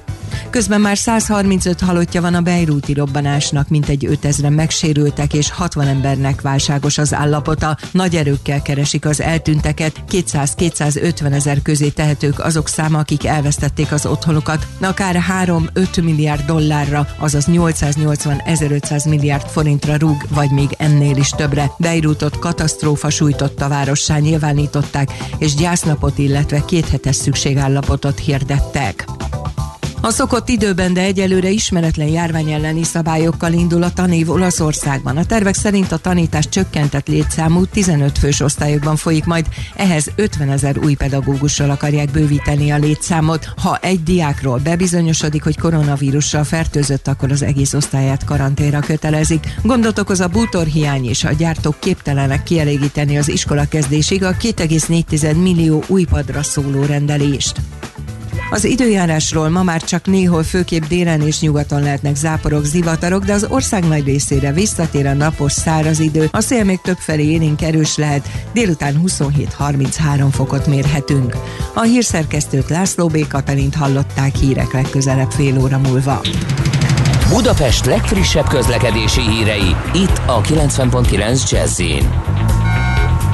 Közben 0.50 0.82
már 0.82 0.98
135 0.98 1.80
halottja 1.80 2.22
van 2.22 2.34
a 2.34 2.42
bejrúti 2.42 2.94
robbanásnak, 2.94 3.70
mintegy 3.70 4.06
5000 4.06 4.52
megsérültek 4.52 5.34
és 5.34 5.52
60 5.52 5.88
embernek 5.88 6.42
válságos 6.42 6.98
az 6.98 7.13
állapota. 7.13 7.78
Nagy 7.92 8.15
erőkkel 8.15 8.62
keresik 8.62 9.06
az 9.06 9.22
eltűnteket, 9.22 10.04
200-250 10.12 11.34
ezer 11.34 11.62
közé 11.62 11.89
tehetők 11.89 12.39
azok 12.39 12.68
száma, 12.68 13.00
akik 13.00 13.26
elvesztették 13.26 13.92
az 13.92 14.06
otthonukat, 14.06 14.68
akár 14.82 15.24
3-5 15.46 16.04
milliárd 16.04 16.46
dollárra, 16.46 17.08
azaz 17.18 17.46
880-1500 17.52 19.10
milliárd 19.10 19.48
forintra 19.48 19.96
rúg, 19.96 20.26
vagy 20.30 20.52
még 20.52 20.70
ennél 20.78 21.18
is 21.18 21.30
többre. 21.30 21.72
Beirútot 21.78 22.39
katasztrófa 22.39 23.10
sújtotta 23.10 23.68
várossá 23.68 24.18
nyilvánították, 24.18 25.13
és 25.38 25.56
gyásznapot, 25.56 26.18
illetve 26.18 26.65
kéthetes 26.65 27.15
szükségállapotot 27.15 28.20
hirdettek. 28.20 29.19
A 30.02 30.12
szokott 30.12 30.50
időben, 30.50 30.94
de 30.94 31.02
egyelőre 31.02 31.50
ismeretlen 31.50 32.08
járvány 32.08 32.52
elleni 32.52 32.84
szabályokkal 32.84 33.54
indul 33.54 33.84
a 33.84 33.92
tanév 33.94 34.30
Olaszországban. 34.30 35.18
A 35.18 35.26
tervek 35.26 35.56
szerint 35.56 35.92
a 35.92 35.98
tanítás 35.98 36.50
csökkentett 36.50 37.08
létszámú 37.08 37.66
15 37.66 38.18
fős 38.18 38.40
osztályokban 38.40 38.96
folyik, 38.96 39.26
majd 39.26 39.46
ehhez 39.76 40.12
50 40.16 40.50
ezer 40.50 40.78
új 40.78 40.94
pedagógussal 40.94 41.70
akarják 41.70 42.12
bővíteni 42.12 42.72
a 42.72 42.78
létszámot. 42.78 43.50
Ha 43.62 43.78
egy 43.82 44.04
diákról 44.04 44.60
bebizonyosodik, 44.64 45.44
hogy 45.44 45.58
koronavírussal 45.58 46.44
fertőzött, 46.44 47.08
akkor 47.08 47.32
az 47.32 47.42
egész 47.42 47.74
osztályát 47.74 48.24
karanténra 48.24 48.80
kötelezik. 48.80 49.48
Gondot 49.64 50.00
okoz 50.00 50.20
a 50.20 50.28
bútorhiány 50.28 51.06
és 51.06 51.24
a 51.24 51.32
gyártók 51.32 51.80
képtelenek 51.80 52.44
kielégíteni 52.44 53.18
az 53.18 53.30
iskola 53.30 53.66
kezdésig 53.70 54.24
a 54.24 54.34
2,4 54.34 55.42
millió 55.42 55.84
új 55.88 56.04
padra 56.04 56.44
szóló 56.44 56.84
rendelést. 56.84 57.62
Az 58.52 58.66
időjárásról 58.66 59.50
ma 59.50 59.64
már 59.64 59.82
csak 59.84 60.06
néhol 60.06 60.44
főképp 60.44 60.84
délen 60.84 61.22
és 61.22 61.40
nyugaton 61.40 61.82
lehetnek 61.82 62.16
záporok, 62.16 62.66
zivatarok, 62.66 63.24
de 63.24 63.34
az 63.34 63.48
ország 63.50 63.88
nagy 63.88 64.06
részére 64.06 64.52
visszatér 64.52 65.06
a 65.06 65.14
napos 65.14 65.52
száraz 65.52 66.00
idő. 66.00 66.30
A 66.32 66.42
szél 66.42 66.64
még 66.64 66.82
többfelé 66.82 67.26
élénk 67.26 67.62
erős 67.62 67.98
lehet, 67.98 68.28
délután 68.54 69.02
27-33 69.06 70.28
fokot 70.32 70.68
mérhetünk. 70.68 71.36
A 71.74 71.82
hírszerkesztőt 71.82 72.70
László 72.70 73.08
B. 73.08 73.28
Katalint 73.28 73.76
hallották 73.76 74.36
hírek 74.36 74.74
legközelebb 74.74 75.32
fél 75.32 75.60
óra 75.60 75.78
múlva. 75.78 76.22
Budapest 77.30 77.86
legfrissebb 77.86 78.48
közlekedési 78.48 79.22
hírei, 79.22 79.76
itt 79.94 80.22
a 80.26 80.42
90.9 80.42 81.52
jazz 81.52 81.82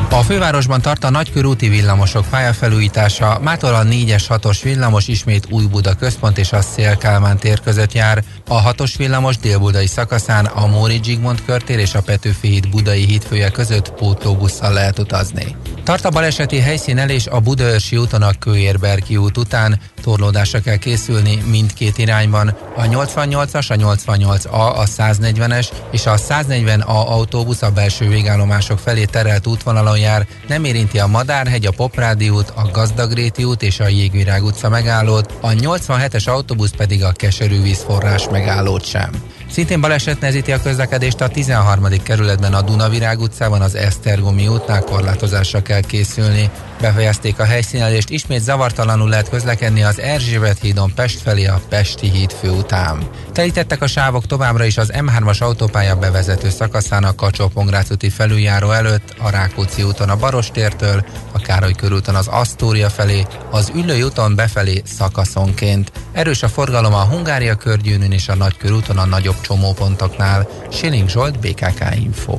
a 0.09 0.21
fővárosban 0.23 0.81
tart 0.81 1.03
a 1.03 1.09
nagykörúti 1.09 1.69
villamosok 1.69 2.25
pályafelújítása, 2.29 3.39
mától 3.41 3.73
a 3.73 3.83
4-es 3.83 4.23
6-os 4.29 4.59
villamos 4.63 5.07
ismét 5.07 5.47
Új 5.49 5.65
Buda 5.65 5.93
központ 5.93 6.37
és 6.37 6.51
a 6.51 6.61
Szél-Kálmán 6.61 7.37
tér 7.37 7.61
között 7.61 7.93
jár. 7.93 8.23
A 8.47 8.73
6-os 8.73 8.93
villamos 8.97 9.37
délbudai 9.37 9.87
szakaszán 9.87 10.45
a 10.45 10.67
Móri 10.67 10.99
Zsigmond 11.03 11.45
körtér 11.45 11.79
és 11.79 11.93
a 11.95 12.01
Petőfi 12.01 12.47
híd 12.47 12.69
budai 12.69 13.05
hídfője 13.05 13.49
között 13.49 13.91
pótlóbusszal 13.91 14.73
lehet 14.73 14.99
utazni. 14.99 15.55
Tart 15.83 16.05
a 16.05 16.09
baleseti 16.09 16.59
helyszínelés 16.59 17.27
a 17.27 17.39
Budaörsi 17.39 17.97
úton 17.97 18.21
a 18.21 18.33
Kőérberki 18.39 19.17
út 19.17 19.37
után, 19.37 19.79
torlódásra 20.01 20.59
kell 20.59 20.77
készülni 20.77 21.41
mindkét 21.49 21.97
irányban. 21.97 22.55
A 22.75 22.81
88-as, 22.81 23.67
a 23.67 23.75
88A, 23.75 24.77
a 24.77 24.83
140-es 24.97 25.67
és 25.91 26.05
a 26.05 26.15
140A 26.15 27.07
autóbusz 27.07 27.61
a 27.61 27.71
belső 27.71 28.07
végállomások 28.07 28.79
felé 28.79 29.05
terelt 29.05 29.47
útvonalon 29.47 29.94
jár, 29.95 30.27
nem 30.47 30.63
érinti 30.63 30.99
a 30.99 31.07
Madárhegy, 31.07 31.65
a 31.65 31.71
Poprádi 31.71 32.29
út, 32.29 32.49
a 32.55 32.69
Gazdagréti 32.71 33.43
út 33.43 33.61
és 33.61 33.79
a 33.79 33.87
Jégvirág 33.87 34.43
utca 34.43 34.69
megállót, 34.69 35.33
a 35.41 35.49
87-es 35.49 36.29
autóbusz 36.29 36.71
pedig 36.77 37.03
a 37.03 37.11
Keserűvízforrás 37.11 38.29
megállót 38.29 38.85
sem. 38.85 39.11
Szintén 39.55 39.81
baleset 39.81 40.19
nehezíti 40.19 40.51
a 40.51 40.61
közlekedést 40.61 41.21
a 41.21 41.27
13. 41.27 41.87
kerületben 42.03 42.53
a 42.53 42.61
Dunavirág 42.61 43.19
utcában 43.19 43.61
az 43.61 43.75
Esztergomi 43.75 44.47
útnál 44.47 44.81
korlátozásra 44.81 45.61
kell 45.61 45.81
készülni. 45.81 46.49
Befejezték 46.81 47.39
a 47.39 47.43
helyszínelést, 47.43 48.09
ismét 48.09 48.41
zavartalanul 48.41 49.09
lehet 49.09 49.29
közlekedni 49.29 49.83
az 49.83 49.99
Erzsébet 49.99 50.59
hídon 50.61 50.93
Pest 50.95 51.19
felé 51.19 51.45
a 51.45 51.61
Pesti 51.69 52.09
híd 52.09 52.31
főután. 52.31 53.09
Telítettek 53.31 53.81
a 53.81 53.87
sávok 53.87 54.25
továbbra 54.25 54.63
is 54.63 54.77
az 54.77 54.91
M3-as 54.93 55.41
autópálya 55.41 55.95
bevezető 55.95 56.49
szakaszán 56.49 57.03
a 57.03 57.15
kacsó 57.15 57.51
úti 57.91 58.09
felüljáró 58.09 58.71
előtt, 58.71 59.15
a 59.19 59.29
Rákóczi 59.29 59.83
úton 59.83 60.09
a 60.09 60.15
Barostértől, 60.15 61.05
a 61.31 61.39
Károly 61.39 61.73
körúton 61.73 62.15
az 62.15 62.27
Asztória 62.27 62.89
felé, 62.89 63.25
az 63.51 63.71
Üllői 63.75 64.03
úton 64.03 64.35
befelé 64.35 64.81
szakaszonként. 64.85 65.91
Erős 66.11 66.43
a 66.43 66.47
forgalom 66.47 66.93
a 66.93 67.03
Hungária 67.03 67.55
körgyűnűn 67.55 68.11
és 68.11 68.27
a 68.27 68.35
Nagykörúton 68.35 68.97
a 68.97 69.05
nagyobb 69.05 69.41
csomópontoknál. 69.45 70.47
Siling 70.69 71.09
Zsolt, 71.09 71.39
BKK 71.39 71.83
Info. 72.03 72.37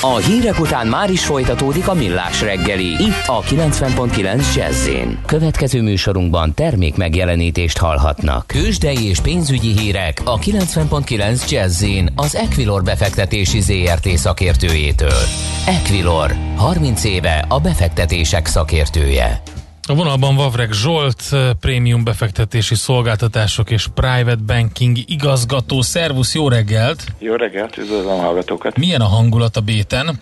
A 0.00 0.16
hírek 0.16 0.60
után 0.60 0.86
már 0.86 1.10
is 1.10 1.24
folytatódik 1.24 1.88
a 1.88 1.94
millás 1.94 2.40
reggeli, 2.40 2.86
itt 2.86 3.22
a 3.26 3.42
90.9 3.42 4.54
jazz 4.54 4.88
Következő 5.26 5.82
műsorunkban 5.82 6.54
termék 6.54 6.96
megjelenítést 6.96 7.78
hallhatnak. 7.78 8.46
Kősdei 8.46 9.08
és 9.08 9.20
pénzügyi 9.20 9.78
hírek 9.78 10.20
a 10.24 10.38
90.9 10.38 11.50
jazz 11.50 11.84
az 12.14 12.34
Equilor 12.34 12.82
befektetési 12.82 13.60
ZRT 13.60 14.08
szakértőjétől. 14.08 15.22
Equilor, 15.66 16.34
30 16.56 17.04
éve 17.04 17.44
a 17.48 17.60
befektetések 17.60 18.46
szakértője. 18.46 19.42
A 19.88 19.94
vonalban 19.94 20.36
Vavreg 20.36 20.72
Zsolt, 20.72 21.22
eh, 21.32 21.50
prémium 21.60 22.04
befektetési 22.04 22.74
szolgáltatások 22.74 23.70
és 23.70 23.86
private 23.94 24.42
banking 24.46 24.96
igazgató. 25.06 25.80
Szervusz, 25.80 26.34
jó 26.34 26.48
reggelt! 26.48 27.04
Jó 27.18 27.34
reggelt, 27.34 27.76
üdvözlöm 27.76 28.18
a 28.18 28.20
hallgatókat! 28.20 28.76
Milyen 28.76 29.00
a 29.00 29.04
hangulat 29.04 29.56
a 29.56 29.60
béten? 29.60 30.20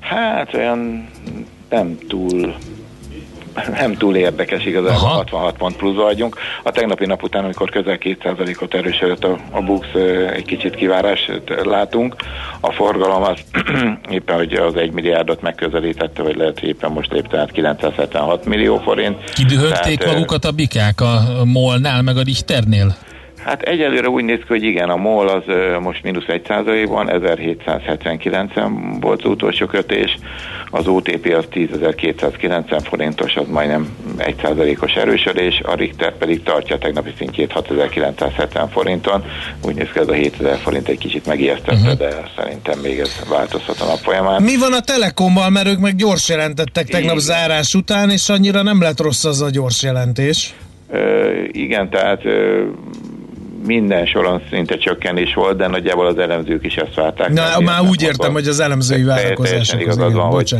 Hát 0.00 0.54
olyan 0.54 1.08
nem 1.68 1.98
túl 2.08 2.54
nem 3.70 3.94
túl 3.94 4.16
érdekes 4.16 4.64
igazából, 4.64 5.04
Aha. 5.04 5.14
66 5.14 5.56
pont 5.56 5.76
plusz 5.76 5.96
vagyunk. 5.96 6.36
A 6.62 6.70
tegnapi 6.70 7.06
nap 7.06 7.22
után, 7.22 7.44
amikor 7.44 7.70
közel 7.70 7.98
2%-ot 8.00 8.74
erősödött 8.74 9.24
a, 9.24 9.36
a 9.50 9.60
BUX, 9.62 9.86
egy 10.32 10.44
kicsit 10.44 10.74
kivárást 10.74 11.42
látunk. 11.64 12.14
A 12.60 12.72
forgalom 12.72 13.22
az 13.22 13.38
éppen, 14.10 14.36
hogy 14.36 14.52
az 14.52 14.76
1 14.76 14.92
milliárdot 14.92 15.42
megközelítette, 15.42 16.22
vagy 16.22 16.36
lehet, 16.36 16.60
hogy 16.60 16.68
éppen 16.68 16.90
most 16.90 17.12
lépte 17.12 17.38
át 17.38 17.50
976 17.50 18.44
millió 18.44 18.78
forint. 18.78 19.30
Kidühögték 19.32 19.98
Tehát, 19.98 20.14
magukat 20.14 20.44
a 20.44 20.50
bikák 20.50 21.00
a 21.00 21.44
Molnál, 21.44 22.02
meg 22.02 22.16
a 22.16 22.22
Richternél? 22.22 22.96
Hát 23.44 23.62
egyelőre 23.62 24.08
úgy 24.08 24.24
néz 24.24 24.38
ki, 24.38 24.44
hogy 24.46 24.62
igen, 24.62 24.88
a 24.88 24.96
MOL 24.96 25.28
az 25.28 25.42
most 25.80 26.02
mínusz 26.02 26.26
1 26.26 26.42
van, 26.86 27.10
1779-en 27.12 28.70
volt 29.00 29.22
az 29.22 29.30
utolsó 29.30 29.66
kötés, 29.66 30.18
az 30.70 30.86
OTP 30.86 31.34
az 31.36 31.44
10.290 31.52 32.80
forintos, 32.82 33.36
az 33.36 33.46
majdnem 33.48 33.88
1 34.16 34.76
os 34.80 34.92
erősödés, 34.92 35.60
a 35.64 35.74
Richter 35.74 36.16
pedig 36.16 36.42
tartja 36.42 36.78
tegnapi 36.78 37.12
szintjét 37.18 37.52
6970 37.52 38.68
forinton, 38.68 39.24
úgy 39.64 39.74
néz 39.74 39.88
ki, 39.92 39.98
ez 39.98 40.08
a 40.08 40.12
7000 40.12 40.56
forint 40.56 40.88
egy 40.88 40.98
kicsit 40.98 41.26
megijesztette, 41.26 41.72
uh-huh. 41.72 41.98
de 41.98 42.30
szerintem 42.36 42.78
még 42.78 42.98
ez 42.98 43.22
változhat 43.28 43.80
a 43.80 43.84
nap 43.84 43.98
folyamán. 43.98 44.42
Mi 44.42 44.56
van 44.56 44.72
a 44.72 44.80
Telekommal, 44.80 45.50
mert 45.50 45.66
ők 45.66 45.78
meg 45.78 45.94
gyors 45.94 46.28
jelentettek 46.28 46.88
tegnap 46.88 47.18
zárás 47.18 47.74
után, 47.74 48.10
és 48.10 48.28
annyira 48.28 48.62
nem 48.62 48.80
lett 48.80 49.00
rossz 49.00 49.24
az 49.24 49.42
a 49.42 49.50
gyors 49.50 49.82
jelentés. 49.82 50.54
Ö, 50.90 51.30
igen, 51.52 51.90
tehát 51.90 52.24
ö, 52.24 52.64
minden 53.66 54.06
soron 54.06 54.42
szinte 54.50 54.76
csökkenés 54.76 55.34
volt, 55.34 55.56
de 55.56 55.66
nagyjából 55.66 56.06
az 56.06 56.18
elemzők 56.18 56.66
is 56.66 56.74
ezt 56.74 56.94
várták. 56.94 57.32
Na, 57.32 57.60
már 57.64 57.80
úgy 57.80 58.02
értem, 58.02 58.32
hogy 58.32 58.48
az 58.48 58.60
elemzői 58.60 59.02
várakozások. 59.02 59.80
igazad 59.80 60.14
van, 60.14 60.30
hogy, 60.30 60.56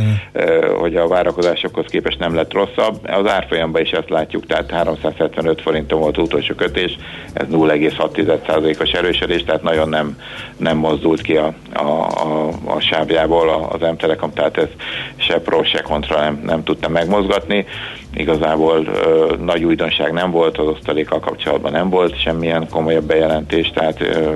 hogy 0.79 0.95
a 0.95 1.07
várakozásokhoz 1.07 1.85
képest 1.87 2.19
nem 2.19 2.35
lett 2.35 2.53
rosszabb. 2.53 2.99
Az 3.03 3.27
árfolyamban 3.27 3.81
is 3.81 3.91
ezt 3.91 4.09
látjuk, 4.09 4.45
tehát 4.45 4.71
375 4.71 5.61
forinton 5.61 5.99
volt 5.99 6.17
utolsó 6.17 6.53
kötés, 6.53 6.97
ez 7.33 7.45
0,6%-os 7.51 8.91
erősödés, 8.91 9.43
tehát 9.43 9.63
nagyon 9.63 9.89
nem, 9.89 10.17
nem 10.57 10.77
mozdult 10.77 11.21
ki 11.21 11.35
a, 11.37 11.53
a, 11.73 11.79
a, 11.79 12.49
a 12.65 12.79
sávjából 12.79 13.69
az 13.71 13.79
M-Telekom, 13.79 14.33
tehát 14.33 14.57
ez 14.57 14.69
se 15.15 15.39
pro, 15.39 15.63
se 15.63 15.81
kontra 15.81 16.19
nem, 16.19 16.41
nem 16.45 16.63
tudta 16.63 16.89
megmozgatni 16.89 17.65
igazából 18.13 18.85
ö, 18.85 19.35
nagy 19.43 19.63
újdonság 19.63 20.11
nem 20.11 20.31
volt, 20.31 20.57
az 20.57 20.67
osztalékkal 20.67 21.19
kapcsolatban 21.19 21.71
nem 21.71 21.89
volt 21.89 22.19
semmilyen 22.21 22.67
komolyabb 22.91 23.07
bejelentés, 23.07 23.71
tehát 23.73 24.01
ö, 24.01 24.33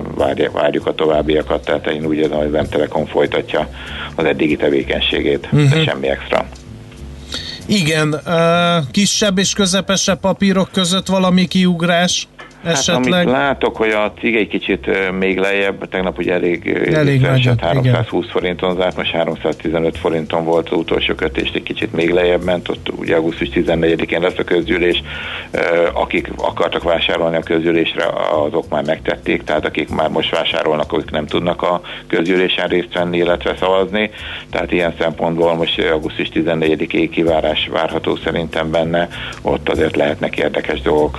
várjuk, 0.52 0.88
a 0.88 0.96
továbbiakat, 0.96 1.66
tehát 1.66 1.88
én 1.88 2.06
úgy 2.06 2.18
érzem, 2.18 2.38
hogy 2.38 2.56
az 2.56 2.68
Telekom 2.70 3.06
folytatja 3.06 3.70
az 4.16 4.26
eddigi 4.26 4.56
tevékenységét, 4.56 5.46
uh-huh. 5.46 5.70
de 5.70 5.76
mhm. 5.76 5.86
semmi 5.86 6.08
extra. 6.08 6.46
Igen, 7.66 8.22
kisebb 8.92 9.38
és 9.38 9.54
közepesebb 9.54 10.20
papírok 10.20 10.72
között 10.72 11.08
valami 11.08 11.46
kiugrás? 11.48 12.28
Hát 12.66 12.74
esetleg? 12.74 13.28
amit 13.28 13.32
látok, 13.32 13.76
hogy 13.76 13.90
a 13.90 14.14
cég 14.20 14.36
egy 14.36 14.48
kicsit 14.48 15.12
még 15.20 15.38
lejjebb, 15.38 15.90
tegnap 15.90 16.18
ugye 16.18 16.34
elég, 16.34 16.90
elég 16.94 17.24
esett, 17.24 17.60
320 17.60 18.24
igen. 18.24 18.32
forinton 18.32 18.76
zárt, 18.76 18.98
most 18.98 19.12
315 19.12 19.98
forinton 19.98 20.46
volt 20.46 20.70
az 20.70 20.78
utolsó 20.78 21.14
kötés, 21.14 21.52
egy 21.54 21.64
kicsit 21.64 21.94
még 21.94 22.10
lejjebb 22.10 22.44
ment, 22.44 22.70
ott 22.70 22.90
ugye 22.98 23.16
augusztus 23.16 23.50
14-én 23.54 24.22
lesz 24.22 24.38
a 24.38 24.44
közgyűlés, 24.44 25.04
akik 25.94 26.30
akartak 26.38 26.84
vásárolni 26.84 27.36
a 27.36 27.40
közgyűlésre, 27.40 28.06
azok 28.46 28.70
már 28.70 28.84
megtették, 28.86 29.44
tehát 29.44 29.66
akik 29.66 29.90
már 29.90 30.10
most 30.10 30.36
vásárolnak, 30.36 30.94
akik 30.94 31.12
nem 31.12 31.26
tudnak 31.26 31.62
a 31.62 31.82
közgyűlésen 32.08 32.68
részt 32.68 32.94
venni, 32.94 33.18
illetve 33.18 33.56
szavazni, 33.60 34.12
tehát 34.52 34.72
ilyen 34.72 34.94
szempontból 35.00 35.56
most 35.56 35.80
augusztus 35.80 36.30
14-ig 36.34 37.10
kivárás 37.12 37.70
várható 37.72 38.16
szerintem 38.16 38.72
benne, 38.72 39.08
ott 39.42 39.70
azért 39.70 39.96
lehetnek 39.96 40.38
érdekes 40.38 40.82
dolgok, 40.82 41.18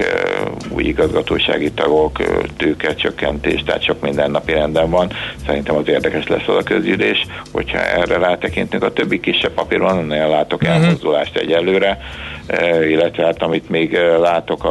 új 0.70 0.82
igazgató 0.82 1.35
hatósági 1.36 1.72
tagok, 1.72 2.18
tőkecsökkentés, 2.56 3.62
tehát 3.62 3.82
sok 3.82 4.00
minden 4.00 4.30
napi 4.30 4.52
renden 4.52 4.90
van. 4.90 5.12
Szerintem 5.46 5.76
az 5.76 5.88
érdekes 5.88 6.26
lesz 6.26 6.48
az 6.48 6.56
a 6.56 6.62
közgyűlés, 6.62 7.26
hogyha 7.52 7.78
erre 7.78 8.18
rátekintünk. 8.18 8.82
A 8.82 8.92
többi 8.92 9.20
kisebb 9.20 9.52
papíron, 9.52 9.98
onnan 9.98 10.28
látok 10.28 10.62
uh-huh. 10.62 10.76
elmozdulást 10.76 11.36
egyelőre, 11.36 11.98
illetve 12.88 13.24
hát 13.24 13.42
amit 13.42 13.68
még 13.68 13.98
látok, 14.20 14.64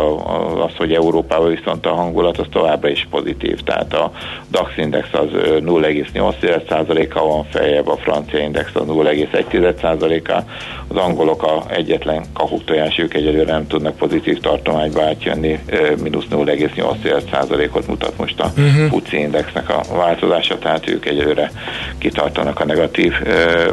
az, 0.65 0.75
hogy 0.77 0.93
Európában 0.93 1.49
viszont 1.49 1.85
a 1.85 1.93
hangulat 1.93 2.37
az 2.37 2.45
továbbra 2.51 2.89
is 2.89 3.07
pozitív, 3.09 3.59
tehát 3.59 3.93
a 3.93 4.11
DAX 4.51 4.77
index 4.77 5.07
az 5.11 5.27
0,8%-a 5.33 7.25
van 7.27 7.43
feljebb, 7.43 7.87
a 7.87 7.97
francia 7.97 8.39
index 8.39 8.69
az 8.73 8.85
0,1%-a, 8.87 10.41
az 10.87 10.95
angolok 10.95 11.43
a 11.43 11.63
egyetlen 11.69 12.25
kakuktojás, 12.33 12.97
ők 12.97 13.13
egyelőre 13.13 13.51
nem 13.51 13.67
tudnak 13.67 13.97
pozitív 13.97 14.39
tartományba 14.39 15.03
átjönni, 15.03 15.59
mínusz 16.03 16.25
0,8%-ot 16.31 17.87
mutat 17.87 18.17
most 18.17 18.39
a 18.39 18.51
uh-huh. 18.57 18.89
FUCI 18.89 19.17
indexnek 19.17 19.69
a 19.69 19.81
változása, 19.95 20.57
tehát 20.57 20.89
ők 20.89 21.05
egyelőre 21.05 21.51
kitartanak 21.97 22.59
a 22.59 22.65
negatív 22.65 23.13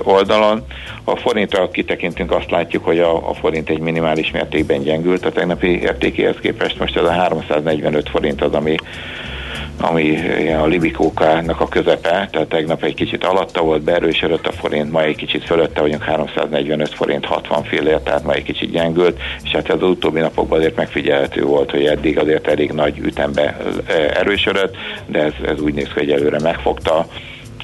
oldalon. 0.03 0.65
A 1.05 1.17
forintra 1.17 1.71
kitekintünk, 1.71 2.33
azt 2.33 2.51
látjuk, 2.51 2.85
hogy 2.85 2.99
a, 2.99 3.29
a 3.29 3.35
forint 3.35 3.69
egy 3.69 3.79
minimális 3.93 4.31
mértékben 4.31 4.83
gyengült 4.83 5.25
a 5.25 5.33
tegnapi 5.33 5.81
értékéhez 5.81 6.37
képest, 6.41 6.79
most 6.79 6.97
ez 6.97 7.05
a 7.05 7.11
345 7.11 8.09
forint 8.09 8.43
az, 8.43 8.53
ami 8.53 8.77
ami 9.81 10.19
a 10.53 10.67
Libikókának 10.67 11.61
a 11.61 11.69
közepe, 11.69 12.29
tehát 12.31 12.49
tegnap 12.49 12.83
egy 12.83 12.95
kicsit 12.95 13.25
alatta 13.25 13.63
volt, 13.63 13.83
beerősödött 13.83 14.47
a 14.47 14.53
forint, 14.53 14.93
ma 14.93 15.03
egy 15.03 15.17
kicsit 15.17 15.45
fölötte 15.45 15.81
vagyunk 15.81 16.03
345 16.03 16.95
forint 16.95 17.25
60 17.25 17.63
fillér, 17.63 17.99
tehát 17.99 18.25
ma 18.25 18.33
egy 18.33 18.43
kicsit 18.43 18.71
gyengült, 18.71 19.21
és 19.45 19.51
hát 19.51 19.69
ez 19.69 19.77
az 19.77 19.89
utóbbi 19.89 20.21
napokban 20.21 20.59
azért 20.59 20.77
megfigyelhető 20.77 21.43
volt, 21.45 21.71
hogy 21.71 21.85
eddig 21.85 22.19
azért 22.19 22.49
elég 22.49 22.73
nagy 22.73 22.99
ütembe 22.99 23.57
erősödött, 24.15 24.77
de 25.07 25.23
ez, 25.23 25.33
ez 25.47 25.61
úgy 25.61 25.75
néz 25.75 25.87
ki, 25.87 25.99
hogy 25.99 26.11
előre 26.11 26.41
megfogta. 26.41 27.07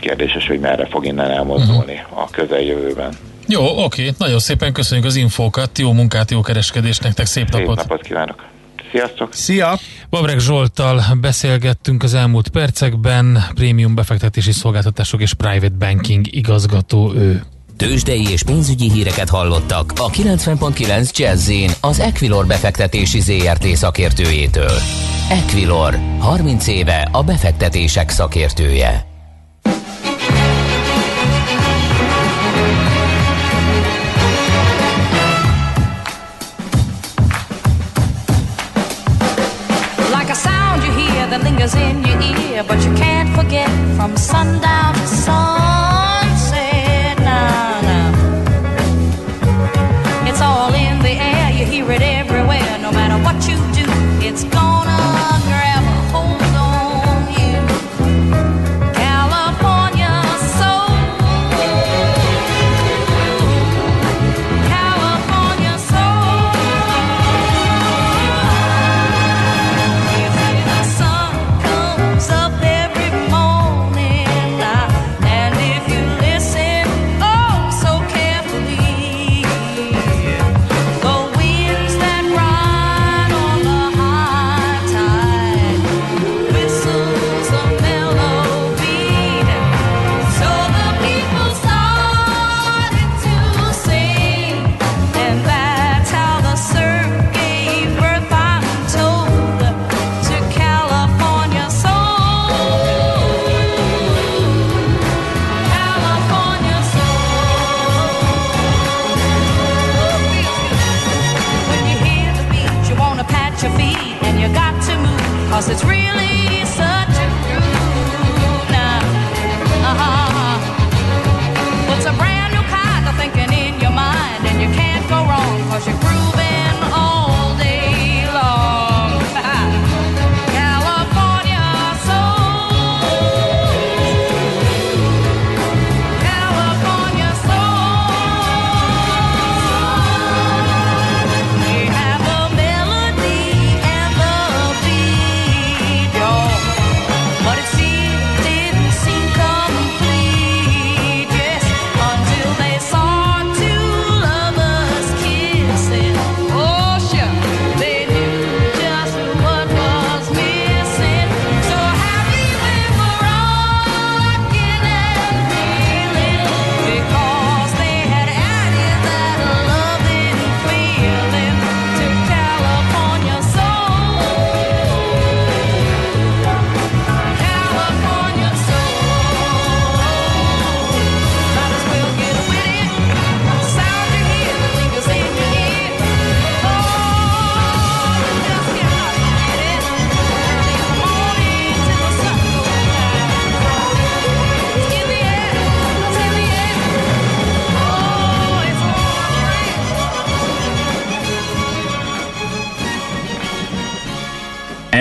Kérdéses, 0.01 0.47
hogy 0.47 0.61
merre 0.61 0.87
fog 0.87 1.07
innen 1.07 1.31
elmozdulni 1.31 1.93
uh-huh. 1.93 2.23
a 2.23 2.29
közeljövőben. 2.31 3.13
Jó, 3.51 3.85
oké, 3.85 4.13
nagyon 4.19 4.39
szépen 4.39 4.73
köszönjük 4.73 5.07
az 5.07 5.17
infókat, 5.17 5.79
jó 5.79 5.93
munkát, 5.93 6.31
jó 6.31 6.41
kereskedést 6.41 7.03
nektek, 7.03 7.27
szép 7.27 7.49
napot! 7.49 7.79
Szép 7.79 7.89
napot 7.89 8.07
kívánok! 8.07 8.45
Sziasztok! 8.91 9.35
Szia! 9.35 9.79
Babrek 10.11 10.39
Zsolttal 10.39 11.03
beszélgettünk 11.21 12.03
az 12.03 12.15
elmúlt 12.15 12.49
percekben, 12.49 13.45
prémium 13.55 13.95
befektetési 13.95 14.53
szolgáltatások 14.53 15.21
és 15.21 15.35
private 15.35 15.75
banking 15.79 16.35
igazgató 16.35 17.13
ő. 17.15 17.45
Tőzsdei 17.77 18.31
és 18.31 18.43
pénzügyi 18.43 18.91
híreket 18.91 19.29
hallottak 19.29 19.93
a 19.97 20.11
90.9 20.11 21.17
jazz 21.17 21.51
az 21.81 22.01
Equilor 22.01 22.47
befektetési 22.47 23.21
ZRT 23.21 23.67
szakértőjétől. 23.67 24.79
Equilor, 25.31 25.99
30 26.19 26.67
éve 26.67 27.09
a 27.13 27.23
befektetések 27.23 28.11
szakértője. 28.11 29.07
Lingers 41.43 41.75
in 41.75 42.05
your 42.05 42.21
ear, 42.21 42.65
but 42.65 42.79
you 42.85 42.93
can't 42.95 43.35
forget 43.35 43.69
from 43.97 44.17
sundown 44.17 44.95
to 44.95 45.07
sunset. 45.07 46.49
Nah, 47.19 47.81
nah. 47.87 48.13
It's 50.29 50.41
all 50.41 50.73
in 50.75 50.99
the 51.03 51.11
air, 51.11 51.51
you 51.53 51.67
hear 51.67 51.91
it 51.91 52.03
everywhere. 52.03 52.79
No 52.81 52.93
matter 52.93 53.19
what 53.25 53.37
you 53.49 53.57
do, 53.75 53.87
it's 54.27 54.45
gonna 54.45 54.68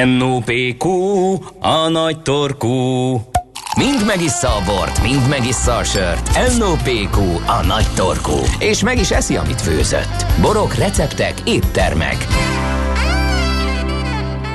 NOPQ, 0.06 0.90
a 1.60 1.88
nagy 1.90 2.22
torkú. 2.22 2.70
Mind 3.78 4.06
megissza 4.06 4.48
a 4.48 4.64
bort, 4.66 5.02
mind 5.02 5.28
megissza 5.30 5.76
a 5.76 5.84
sört. 5.84 6.58
NOPQ, 6.58 7.20
a 7.46 7.66
nagy 7.66 7.86
torkú. 7.96 8.38
És 8.60 8.84
meg 8.84 9.00
is 9.00 9.12
eszi, 9.12 9.36
amit 9.36 9.62
főzött. 9.62 10.26
Borok, 10.42 10.76
receptek, 10.76 11.34
éttermek. 11.46 12.28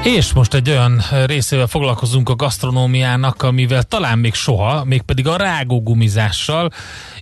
És 0.05 0.33
most 0.33 0.55
egy 0.55 0.71
olyan 0.71 1.01
részével 1.27 1.67
foglalkozunk 1.67 2.29
a 2.29 2.37
gasztronómiának, 2.37 3.43
amivel 3.43 3.83
talán 3.83 4.19
még 4.19 4.35
soha, 4.35 4.85
mégpedig 4.85 5.27
a 5.27 5.37
rágógumizással, 5.37 6.71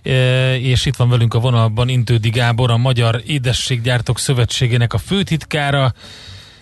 E, 0.03 0.55
és 0.57 0.85
itt 0.85 0.95
van 0.95 1.09
velünk 1.09 1.33
a 1.33 1.39
vonalban 1.39 1.89
Intődi 1.89 2.29
Gábor, 2.29 2.71
a 2.71 2.77
Magyar 2.77 3.21
Édességgyártók 3.25 4.19
Szövetségének 4.19 4.93
a 4.93 4.97
főtitkára. 4.97 5.93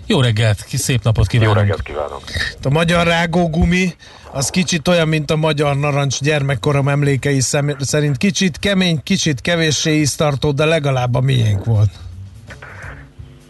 Jó 0.09 0.21
reggelt, 0.21 0.57
szép 0.67 1.03
napot 1.03 1.27
kívánok! 1.27 1.55
Jó 1.55 1.61
reggelt 1.61 1.81
kívánok! 1.81 2.21
A 2.63 2.69
magyar 2.69 3.07
rágógumi 3.07 3.93
az 4.31 4.49
kicsit 4.49 4.87
olyan, 4.87 5.07
mint 5.07 5.31
a 5.31 5.35
magyar 5.35 5.75
narancs 5.77 6.21
gyermekkorom 6.21 6.87
emlékei 6.87 7.39
szerint. 7.79 8.17
Kicsit 8.17 8.59
kemény, 8.59 9.03
kicsit 9.03 9.41
kevéssé 9.41 9.91
íztartó, 9.91 10.51
de 10.51 10.65
legalább 10.65 11.15
a 11.15 11.19
miénk 11.19 11.65
volt. 11.65 11.89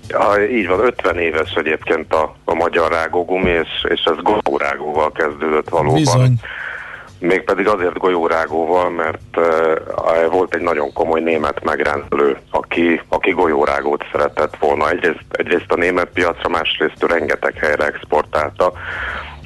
Ja, 0.08 0.48
így 0.52 0.68
van, 0.68 0.80
50 0.80 1.18
éves 1.18 1.52
egyébként 1.52 2.14
a, 2.14 2.36
a 2.46 2.54
magyar 2.54 2.92
rágógumi, 2.92 3.50
és, 3.50 3.86
és 3.90 4.02
ez 4.04 4.24
golyórágóval 4.24 5.12
kezdődött 5.12 5.70
valóban. 5.70 6.00
Bizony. 6.00 6.34
Mégpedig 7.20 7.68
azért 7.68 7.98
golyórágóval, 7.98 8.90
mert 8.90 9.38
uh, 9.38 10.32
volt 10.32 10.56
egy 10.56 10.62
nagyon 10.62 10.94
komoly 10.94 11.22
német 11.22 11.64
megrendelő, 11.64 12.38
aki, 12.52 13.02
aki 13.10 13.32
golyórágót 13.32 14.06
szeretett 14.12 14.56
volna. 14.60 14.90
Egyrészt, 14.90 15.26
egyrészt 15.32 15.72
a 15.72 15.76
német 15.76 16.10
piacra, 16.14 16.50
másrészt 16.50 17.04
rengeteg 17.04 17.54
helyre 17.56 17.86
exportálta. 17.86 18.74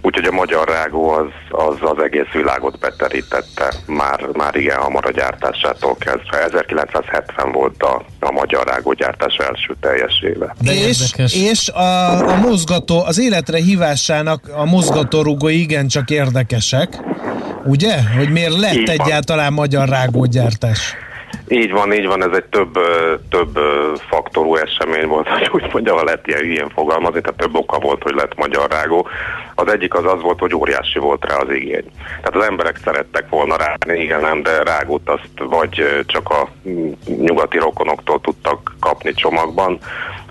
Úgyhogy 0.05 0.25
a 0.25 0.31
magyar 0.31 0.67
rágó 0.67 1.09
az, 1.09 1.27
az 1.49 1.75
az 1.79 2.03
egész 2.03 2.31
világot 2.33 2.79
beterítette, 2.79 3.73
már, 3.87 4.27
már 4.33 4.55
igen 4.55 4.77
hamar 4.77 5.05
a 5.05 5.11
gyártásától 5.11 5.95
kezdve. 5.99 6.43
1970 6.43 7.51
volt 7.51 7.83
a, 7.83 8.05
a 8.19 8.31
magyar 8.31 8.67
rágógyártás 8.67 9.35
első 9.35 9.75
teljes 9.79 10.21
éve. 10.21 10.55
De 10.61 10.73
és 10.73 11.01
érdekes. 11.01 11.35
és 11.35 11.69
a, 11.69 12.27
a 12.27 12.35
mozgató, 12.35 13.03
az 13.05 13.19
életre 13.19 13.57
hívásának 13.57 14.49
a 14.55 14.65
mozgatórugói 14.65 15.59
igencsak 15.59 16.09
érdekesek, 16.09 16.99
ugye? 17.65 17.95
Hogy 18.17 18.29
miért 18.29 18.59
lett 18.59 18.73
Így 18.73 18.87
van. 18.87 19.05
egyáltalán 19.05 19.53
magyar 19.53 19.89
rágógyártás? 19.89 20.95
Így 21.47 21.71
van, 21.71 21.93
így 21.93 22.05
van, 22.05 22.23
ez 22.23 22.37
egy 22.37 22.45
több, 22.45 22.77
több 23.29 23.59
faktorú 24.09 24.55
esemény 24.55 25.07
volt, 25.07 25.27
hogy 25.27 25.49
úgy 25.51 25.73
mondjam, 25.73 25.97
ha 25.97 26.03
lehet 26.03 26.27
ilyen 26.27 26.39
hülyén 26.39 26.69
fogalmazni, 26.69 27.21
tehát 27.21 27.37
több 27.37 27.55
oka 27.55 27.79
volt, 27.79 28.03
hogy 28.03 28.13
lett 28.13 28.35
magyar 28.35 28.69
rágó. 28.71 29.07
Az 29.55 29.71
egyik 29.71 29.93
az 29.93 30.05
az 30.05 30.21
volt, 30.21 30.39
hogy 30.39 30.55
óriási 30.55 30.99
volt 30.99 31.25
rá 31.25 31.35
az 31.35 31.49
igény. 31.49 31.85
Tehát 32.05 32.35
az 32.35 32.45
emberek 32.45 32.79
szerettek 32.83 33.29
volna 33.29 33.55
rágni, 33.57 33.99
igen, 33.99 34.21
nem, 34.21 34.43
de 34.43 34.63
rágót 34.63 35.09
azt 35.09 35.29
vagy 35.49 36.03
csak 36.05 36.29
a 36.29 36.47
mm, 36.69 36.91
nyugati 37.05 37.57
rokonoktól 37.57 38.21
tudtak 38.21 38.75
kapni 38.79 39.13
csomagban, 39.13 39.79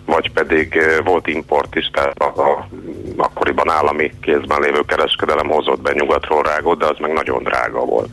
vagy 0.07 0.33
pedig 0.33 0.77
ö, 0.77 1.03
volt 1.05 1.27
import 1.27 1.75
is, 1.75 1.91
tehát 1.93 2.19
a, 2.19 2.41
a, 2.41 2.69
akkoriban 3.17 3.71
állami 3.71 4.13
kézben 4.21 4.61
lévő 4.61 4.81
kereskedelem 4.87 5.49
hozott 5.49 5.81
be 5.81 5.93
nyugatról 5.93 6.43
rágót, 6.43 6.79
de 6.79 6.87
az 6.87 6.97
meg 6.99 7.13
nagyon 7.13 7.43
drága 7.43 7.85
volt. 7.85 8.09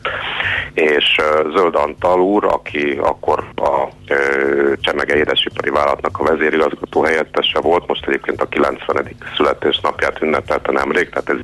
És 0.74 1.18
ö, 1.18 1.50
Zöld 1.56 1.76
Antal 1.76 2.22
úr, 2.22 2.46
aki 2.46 3.00
akkor 3.02 3.44
a 3.56 3.88
ö, 4.08 4.74
Csemege 4.82 5.16
Édesipari 5.16 5.70
Vállalatnak 5.70 6.20
a 6.20 6.24
vezérigazgató 6.24 7.02
helyettese 7.02 7.60
volt, 7.60 7.88
most 7.88 8.08
egyébként 8.08 8.42
a 8.42 8.48
90. 8.48 9.16
születésnapját 9.36 10.22
ünnepelte 10.22 10.72
nemrég, 10.72 11.10
tehát 11.10 11.30
ez 11.30 11.38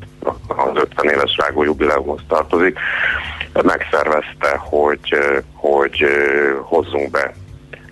az 0.48 0.72
50 0.74 1.14
éves 1.14 1.38
rágó 1.38 1.64
jubileumhoz 1.64 2.22
tartozik, 2.28 2.80
megszervezte, 3.64 4.58
hogy, 4.58 5.18
hogy 5.54 6.06
hozzunk 6.62 7.12
be 7.12 7.34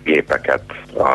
gépeket 0.04 0.62
a 0.96 1.08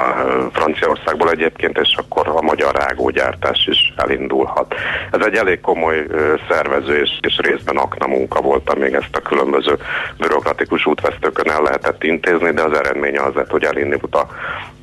Franciaországból 0.54 1.32
egyébként, 1.32 1.78
és 1.78 1.95
akkor 1.97 2.28
a 2.28 2.41
magyar 2.41 2.75
rágógyártás 2.75 3.67
is 3.67 3.93
elindulhat. 3.95 4.73
Ez 5.12 5.25
egy 5.25 5.36
elég 5.36 5.62
komoly 5.62 6.06
szervező 6.49 7.02
és, 7.02 7.10
és 7.21 7.38
részben 7.38 7.78
akna 7.78 8.08
munka 8.08 8.41
volt, 8.41 8.69
amíg 8.69 8.93
ezt 8.93 9.15
a 9.15 9.21
különböző 9.21 9.78
bürokratikus 10.17 10.86
útvesztőkön 10.86 11.49
el 11.49 11.62
lehetett 11.62 12.04
intézni, 12.04 12.52
de 12.52 12.62
az 12.62 12.78
eredménye 12.78 13.21
az 13.21 13.34
lett, 13.34 13.49
hogy 13.49 13.63
elindult 13.63 14.15
a 14.15 14.28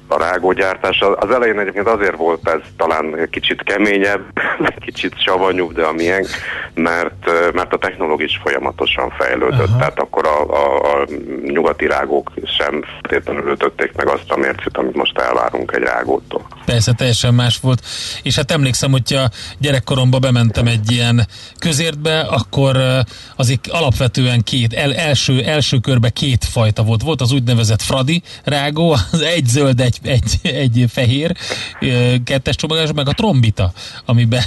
a 0.08 0.18
rágógyártás. 0.18 1.00
Az 1.00 1.30
elején 1.30 1.58
egyébként 1.58 1.86
azért 1.86 2.16
volt 2.16 2.48
ez 2.48 2.60
talán 2.76 3.28
kicsit 3.30 3.62
keményebb, 3.62 4.22
kicsit 4.86 5.20
savanyúbb, 5.20 5.72
de 5.72 5.84
a 5.84 5.92
miénk, 5.92 6.26
mert, 6.74 7.52
mert 7.52 7.72
a 7.72 7.78
technológia 7.78 8.26
is 8.26 8.40
folyamatosan 8.42 9.10
fejlődött. 9.10 9.68
Aha. 9.68 9.78
Tehát 9.78 9.98
akkor 10.00 10.26
a, 10.26 10.40
a, 10.50 10.92
a 10.92 11.06
nyugati 11.42 11.86
rágók 11.86 12.30
sem 12.44 12.84
feltétlenül 13.02 13.50
ütötték 13.50 13.92
meg 13.96 14.08
azt 14.08 14.25
a 14.36 14.38
mércét, 14.38 14.76
amit 14.76 14.94
most 14.94 15.18
elvárunk 15.18 15.72
egy 15.72 15.82
rágótól. 15.82 16.46
Persze, 16.64 16.92
teljesen 16.92 17.34
más 17.34 17.58
volt. 17.60 17.82
És 18.22 18.36
hát 18.36 18.50
emlékszem, 18.50 18.90
hogyha 18.90 19.28
gyerekkoromban 19.58 20.20
bementem 20.20 20.66
egy 20.66 20.90
ilyen 20.90 21.26
közértbe, 21.58 22.20
akkor 22.20 22.76
eh, 22.76 23.00
azért 23.36 23.66
alapvetően 23.66 24.42
két, 24.42 24.72
el, 24.72 24.94
első, 24.94 25.42
első 25.42 25.78
körbe 25.78 26.08
két 26.10 26.44
fajta 26.44 26.82
volt. 26.82 27.02
Volt 27.02 27.20
az 27.20 27.32
úgynevezett 27.32 27.82
Fradi 27.82 28.22
rágó, 28.44 28.90
az 29.12 29.20
egy 29.20 29.46
zöld, 29.46 29.80
egy, 29.80 29.98
egy, 30.02 30.38
egy 30.42 30.84
fehér 30.88 31.32
eh, 31.80 32.14
kettes 32.24 32.56
csomagás, 32.56 32.92
meg 32.94 33.08
a 33.08 33.12
trombita, 33.12 33.72
amiben 34.04 34.42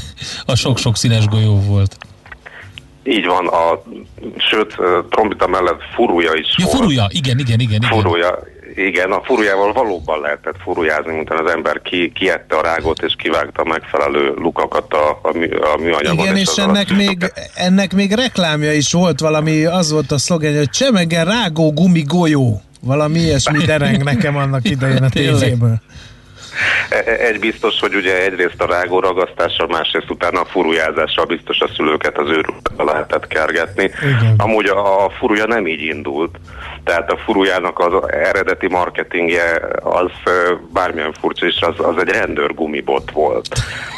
a 0.46 0.56
sok-sok 0.56 0.96
színes 0.98 1.26
golyó 1.26 1.62
volt. 1.62 1.98
Így 3.04 3.26
van, 3.26 3.48
a, 3.48 3.84
sőt, 4.38 4.74
ö, 4.78 5.00
trombita 5.10 5.48
mellett 5.48 5.82
furúja 5.96 6.34
is 6.34 6.56
Ja, 6.58 6.66
volt. 6.66 6.78
furúja, 6.78 7.08
igen, 7.10 7.40
igen, 7.40 7.60
igen. 7.60 7.82
igen. 7.82 7.90
Furúja, 7.90 8.40
igen, 8.88 9.12
a 9.12 9.22
furujával 9.24 9.74
valóban 9.74 10.20
lehetett 10.20 10.56
furujázni, 10.64 11.14
mint 11.14 11.30
az 11.30 11.52
ember 11.52 11.82
ki, 11.82 12.12
kiette 12.16 12.56
a 12.56 12.62
rágót 12.62 13.02
és 13.02 13.14
kivágta 13.18 13.62
a 13.62 13.68
megfelelő 13.68 14.34
lukakat 14.36 14.94
a, 14.94 15.20
a, 15.22 15.38
mű, 15.38 15.48
a 15.48 15.78
műanyagon. 15.78 16.26
Igen, 16.26 16.38
és 16.38 16.48
azzal 16.48 16.70
ennek 16.70 16.96
még, 16.96 17.32
ennek 17.56 17.94
még 17.94 18.12
reklámja 18.12 18.74
is 18.74 18.92
volt 18.92 19.20
valami, 19.20 19.66
az 19.66 19.92
volt 19.92 20.12
a 20.12 20.18
szlogen, 20.18 20.58
hogy 20.58 20.70
csemege 20.70 21.24
rágó 21.24 21.74
gumi 21.74 22.04
golyó. 22.08 22.62
Valami 22.82 23.20
ilyesmi 23.20 23.58
dereng 23.66 24.04
nekem 24.04 24.38
annak 24.38 24.70
idején 24.70 25.04
a 25.04 25.10
tévéből. 25.10 25.82
E- 26.90 27.04
e- 27.06 27.26
Egy 27.26 27.40
biztos, 27.40 27.80
hogy 27.80 27.96
ugye 27.96 28.24
egyrészt 28.24 28.62
a 28.62 28.66
rágó 28.66 29.00
ragasztással, 29.00 29.68
másrészt 29.68 30.10
utána 30.10 30.42
a 30.42 30.46
furujázással 30.46 31.26
biztos 31.26 31.60
a 31.60 31.70
szülőket 31.76 32.18
az 32.18 32.30
őrületbe 32.30 32.84
lehetett 32.84 33.28
kergetni. 33.28 33.84
Igen. 33.84 34.34
Amúgy 34.38 34.68
a, 34.68 35.06
a 35.06 35.10
furuja 35.10 35.46
nem 35.46 35.68
így 35.68 35.82
indult, 35.82 36.40
tehát 36.90 37.12
a 37.12 37.18
furujának 37.18 37.80
az 37.80 38.12
eredeti 38.12 38.68
marketingje 38.68 39.60
az 39.84 40.12
bármilyen 40.74 41.14
furcsa 41.20 41.46
is, 41.46 41.62
az, 41.62 41.76
az 41.78 41.96
egy 41.98 42.10
rendőrgumibot 42.10 43.12
volt. 43.12 43.48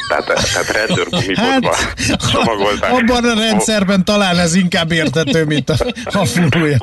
Tehát, 0.08 0.26
tehát 0.26 0.86
rendőrgumibotban 0.86 1.74
Hát, 2.08 2.30
csomagolták. 2.30 2.92
abban 2.92 3.24
a 3.24 3.34
rendszerben 3.34 4.04
talán 4.04 4.38
ez 4.38 4.54
inkább 4.54 4.92
értető, 4.92 5.44
mint 5.44 5.70
a, 5.70 5.74
a 6.04 6.24
furúja. 6.24 6.76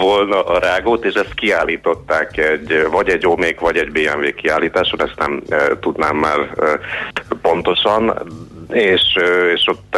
volna 0.00 0.44
a 0.44 0.58
rágót, 0.58 1.04
és 1.04 1.14
ezt 1.14 1.34
kiállították 1.34 2.36
egy, 2.36 2.86
vagy 2.90 3.08
egy 3.08 3.26
Omék, 3.26 3.60
vagy 3.60 3.76
egy 3.76 3.90
BMW 3.92 4.34
kiállításon, 4.34 5.02
ezt 5.02 5.18
nem 5.18 5.42
e, 5.48 5.56
tudnám 5.80 6.16
már 6.16 6.38
e, 6.38 6.80
pontosan, 7.42 8.22
és, 8.72 9.02
és 9.54 9.66
ott 9.66 9.89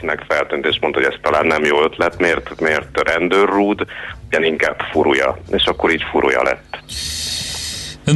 valakinek 0.00 0.24
feltűnt, 0.28 0.66
és 0.66 0.78
mondta, 0.80 1.00
hogy 1.00 1.08
ez 1.12 1.18
talán 1.22 1.46
nem 1.46 1.64
jó 1.64 1.82
ötlet, 1.82 2.18
miért, 2.18 2.60
miért 2.60 3.10
rendőrrúd, 3.10 3.84
ilyen 4.30 4.44
inkább 4.44 4.80
furúja, 4.92 5.38
és 5.50 5.64
akkor 5.64 5.92
így 5.92 6.02
furúja 6.10 6.42
lett. 6.42 6.78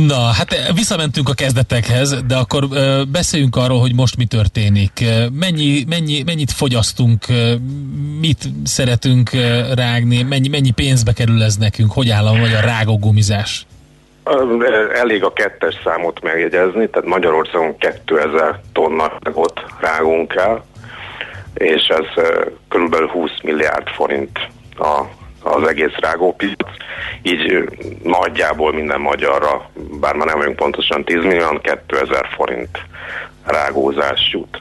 Na, 0.07 0.15
hát 0.15 0.73
visszamentünk 0.75 1.29
a 1.29 1.33
kezdetekhez, 1.33 2.23
de 2.27 2.37
akkor 2.37 2.65
ö, 2.73 3.03
beszéljünk 3.13 3.57
arról, 3.57 3.81
hogy 3.81 3.95
most 3.95 4.17
mi 4.17 4.25
történik. 4.25 5.05
Mennyi, 5.33 5.85
mennyi, 5.89 6.23
mennyit 6.23 6.53
fogyasztunk, 6.53 7.25
mit 8.21 8.39
szeretünk 8.65 9.31
rágni, 9.75 10.23
mennyi, 10.23 10.49
mennyi 10.49 10.71
pénzbe 10.71 11.13
kerül 11.13 11.43
ez 11.43 11.57
nekünk, 11.57 11.93
hogy 11.93 12.11
áll 12.11 12.27
a 12.27 12.33
magyar 12.33 12.65
rágógumizás? 12.65 13.67
Elég 14.95 15.25
a 15.25 15.33
kettes 15.33 15.81
számot 15.85 16.23
megjegyezni, 16.23 16.89
tehát 16.89 17.09
Magyarországon 17.09 17.77
2000 17.79 18.61
tonna 18.73 19.13
rágót 19.21 19.61
rágunk 19.81 20.35
el, 20.35 20.65
és 21.55 21.89
ez 21.89 22.25
körülbelül 22.69 23.09
20 23.09 23.31
milliárd 23.43 23.89
forint 23.89 24.39
a, 24.79 25.01
az 25.43 25.69
egész 25.69 25.97
rágópiac, 26.01 26.71
így 27.23 27.69
nagyjából 28.03 28.73
minden 28.73 29.01
magyarra, 29.01 29.71
bár 30.01 30.15
már 30.15 30.27
nem 30.27 30.39
vagyunk 30.39 30.57
pontosan 30.57 31.05
10 31.05 31.23
millió, 31.23 31.61
2000 31.87 32.29
forint 32.37 32.79
rágózás 33.45 34.31
jut. 34.33 34.59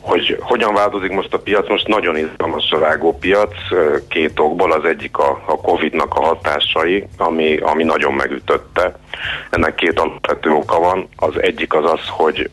Hogy 0.00 0.36
hogyan 0.40 0.74
változik 0.74 1.10
most 1.10 1.34
a 1.34 1.38
piac? 1.38 1.68
Most 1.68 1.86
nagyon 1.86 2.16
izgalmas 2.16 2.70
a 2.70 2.78
rágópiac, 2.78 3.54
két 4.08 4.38
okból. 4.38 4.72
Az 4.72 4.84
egyik 4.84 5.18
a, 5.18 5.42
a 5.46 5.60
Covid-nak 5.60 6.14
a 6.14 6.22
hatásai, 6.24 7.06
ami, 7.16 7.56
ami 7.56 7.84
nagyon 7.84 8.12
megütötte. 8.12 8.98
Ennek 9.50 9.74
két 9.74 10.00
alapvető 10.00 10.50
oka 10.50 10.78
van. 10.78 11.08
Az 11.16 11.42
egyik 11.42 11.74
az 11.74 11.92
az, 11.92 12.00
hogy 12.08 12.50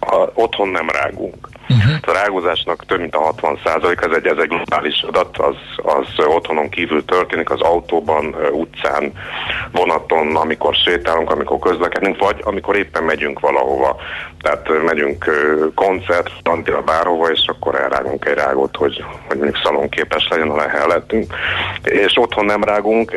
a, 0.00 0.30
otthon 0.34 0.68
nem 0.68 0.88
rágunk. 0.88 1.48
Uh-huh. 1.68 1.94
A 2.02 2.12
rágózásnak 2.12 2.86
több 2.86 3.00
mint 3.00 3.14
a 3.14 3.34
60% 3.42 4.04
ez 4.04 4.16
egy, 4.16 4.26
ez 4.26 4.36
egy 4.36 4.48
globális 4.48 5.02
adat, 5.02 5.38
az, 5.38 5.56
az 5.76 6.26
otthonon 6.26 6.68
kívül 6.68 7.04
történik, 7.04 7.50
az 7.50 7.60
autóban, 7.60 8.36
utcán, 8.52 9.12
vonaton, 9.72 10.36
amikor 10.36 10.74
sétálunk, 10.74 11.30
amikor 11.30 11.58
közlekedünk, 11.58 12.18
vagy 12.18 12.40
amikor 12.42 12.76
éppen 12.76 13.02
megyünk 13.02 13.40
valahova. 13.40 13.96
Tehát 14.40 14.68
megyünk 14.84 15.24
koncert, 15.74 16.30
tantira 16.42 16.82
bárhova, 16.82 17.30
és 17.30 17.46
akkor 17.46 17.74
elrágunk 17.74 18.24
egy 18.24 18.34
rágót, 18.34 18.76
hogy, 18.76 19.04
hogy 19.28 19.36
mondjuk 19.36 19.62
szalonképes 19.64 20.28
legyen 20.30 20.50
a 20.50 20.56
lehelletünk. 20.56 21.34
És 21.84 22.18
otthon 22.18 22.44
nem 22.44 22.64
rágunk, 22.64 23.12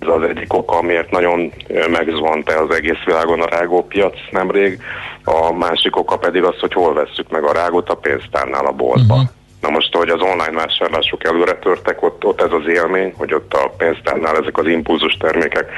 ez 0.00 0.08
az 0.08 0.22
egyik 0.22 0.52
oka, 0.52 0.76
amiért 0.76 1.10
nagyon 1.10 1.52
megzvont 1.90 2.52
az 2.52 2.74
egész 2.74 3.04
világon 3.04 3.40
a 3.40 3.56
rágópiac 3.56 4.16
nemrég. 4.30 4.80
A 5.24 5.52
másik 5.52 5.96
oka 5.96 6.16
pedig 6.16 6.42
az, 6.42 6.58
hogy 6.60 6.72
hol 6.72 6.94
vesszük 6.94 7.30
meg 7.30 7.44
a 7.44 7.52
rágót 7.58 7.88
a 7.88 7.94
pénztárnál 7.94 8.66
a 8.66 8.72
boltba. 8.72 9.14
Uh-huh. 9.14 9.28
Na 9.60 9.70
most, 9.70 9.94
hogy 9.94 10.08
az 10.08 10.20
online 10.20 10.56
vásárlások 10.62 11.24
előre 11.24 11.54
törtek, 11.54 12.02
ott, 12.02 12.24
ott 12.24 12.40
ez 12.40 12.52
az 12.52 12.66
élmény, 12.68 13.14
hogy 13.16 13.34
ott 13.34 13.54
a 13.54 13.72
pénztárnál 13.76 14.36
ezek 14.36 14.58
az 14.58 14.66
impulzus 14.66 15.16
termékek 15.20 15.70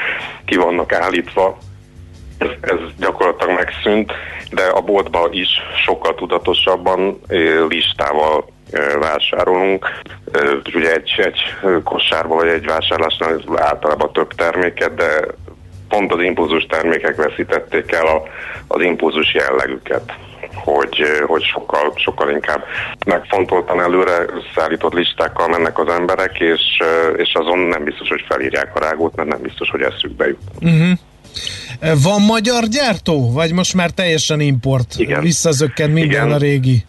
ki 0.44 0.56
vannak 0.56 0.92
állítva, 0.92 1.58
ez, 2.38 2.48
ez 2.60 2.78
gyakorlatilag 2.98 3.54
megszűnt, 3.54 4.12
de 4.50 4.62
a 4.62 4.80
boltban 4.80 5.32
is 5.32 5.48
sokkal 5.84 6.14
tudatosabban 6.14 7.20
listával 7.68 8.44
vásárolunk. 9.00 9.86
Ugye 10.74 10.92
egy, 10.92 11.10
egy 11.16 11.40
kosárban 11.84 12.36
vagy 12.36 12.48
egy 12.48 12.66
vásárlásnál 12.66 13.40
általában 13.56 14.12
több 14.12 14.34
terméket, 14.34 14.94
de 14.94 15.24
pont 15.88 16.12
az 16.12 16.22
impulzus 16.22 16.66
termékek 16.66 17.16
veszítették 17.16 17.92
el 17.92 18.06
a, 18.06 18.22
az 18.66 18.82
impulzus 18.82 19.34
jellegüket 19.34 20.12
hogy, 20.54 21.02
hogy 21.26 21.42
sokkal, 21.42 21.92
sokkal 21.96 22.30
inkább 22.30 22.64
megfontoltan 23.06 23.80
előre 23.80 24.12
összeállított 24.12 24.92
listákkal 24.92 25.48
mennek 25.48 25.78
az 25.78 25.88
emberek, 25.88 26.38
és, 26.38 26.62
és 27.16 27.32
azon 27.32 27.58
nem 27.58 27.84
biztos, 27.84 28.08
hogy 28.08 28.24
felírják 28.28 28.70
a 28.74 28.78
rágót, 28.78 29.16
mert 29.16 29.28
nem 29.28 29.40
biztos, 29.40 29.70
hogy 29.70 29.80
eszükbe 29.80 30.26
jut. 30.26 30.38
Uh-huh. 30.60 30.98
Van 32.02 32.20
magyar 32.22 32.64
gyártó? 32.68 33.32
Vagy 33.32 33.52
most 33.52 33.74
már 33.74 33.90
teljesen 33.90 34.40
import? 34.40 34.94
Igen. 34.96 35.20
Visszazökkent 35.20 35.92
minden 35.92 36.26
Igen. 36.26 36.32
a 36.32 36.36
régi? 36.36 36.84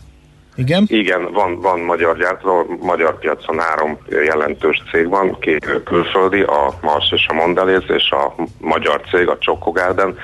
Igen? 0.61 0.85
Igen, 0.87 1.31
van, 1.31 1.59
van 1.59 1.79
magyar 1.79 2.17
gyártó, 2.17 2.77
magyar 2.81 3.19
piacon 3.19 3.59
három 3.59 3.97
jelentős 4.09 4.83
cég 4.91 5.09
van, 5.09 5.39
két 5.39 5.81
külföldi, 5.85 6.41
a 6.41 6.73
Mars 6.81 7.11
és 7.11 7.25
a 7.27 7.33
Mondelez, 7.33 7.83
és 7.87 8.11
a 8.11 8.35
magyar 8.59 9.01
cég, 9.11 9.27
a 9.27 9.37
Choco 9.37 9.71
Garden, 9.71 10.17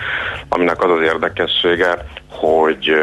aminek 0.49 0.83
az 0.83 0.91
az 0.91 1.01
érdekessége, 1.01 2.05
hogy 2.29 2.93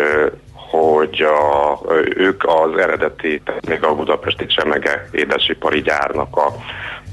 hogy 0.70 1.22
a, 1.22 1.78
ők 2.16 2.44
az 2.44 2.76
eredeti, 2.76 3.40
tehát 3.44 3.68
még 3.68 3.84
a 3.84 3.94
budapesti 3.94 4.46
Csemege 4.46 5.08
édesipari 5.12 5.82
gyárnak 5.82 6.36
a, 6.36 6.46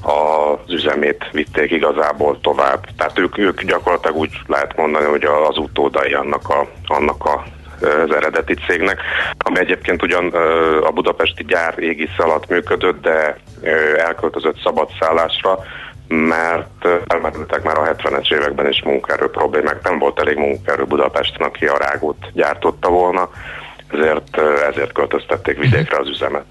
a, 0.09 0.51
az 0.53 0.73
üzemét 0.73 1.29
vitték 1.31 1.71
igazából 1.71 2.39
tovább. 2.41 2.85
Tehát 2.97 3.19
ők, 3.19 3.37
ők 3.37 3.61
gyakorlatilag 3.63 4.17
úgy 4.17 4.31
lehet 4.47 4.77
mondani, 4.77 5.05
hogy 5.05 5.23
az 5.23 5.57
utódai 5.57 6.13
annak 6.13 6.49
a, 6.49 6.67
annak 6.87 7.25
a 7.25 7.43
az 7.81 8.15
eredeti 8.15 8.53
cégnek, 8.53 9.01
ami 9.37 9.59
egyébként 9.59 10.03
ugyan 10.03 10.27
a 10.83 10.91
budapesti 10.91 11.43
gyár 11.43 11.79
égisz 11.79 12.17
alatt 12.17 12.49
működött, 12.49 13.01
de 13.01 13.37
elköltözött 13.97 14.61
szabadszállásra, 14.63 15.59
mert 16.07 16.87
elmerültek 17.07 17.63
már 17.63 17.77
a 17.77 17.95
70-es 17.95 18.33
években 18.33 18.67
is 18.67 18.81
munkaerő 18.83 19.29
problémák. 19.29 19.83
Nem 19.83 19.99
volt 19.99 20.19
elég 20.19 20.37
munkaerő 20.37 20.83
Budapesten, 20.83 21.47
aki 21.47 21.65
a 21.65 21.77
rágót 21.77 22.31
gyártotta 22.33 22.89
volna, 22.89 23.29
ezért, 23.93 24.37
ezért 24.71 24.91
költöztették 24.91 25.57
vidékre 25.57 25.97
az 25.99 26.07
üzemet. 26.07 26.45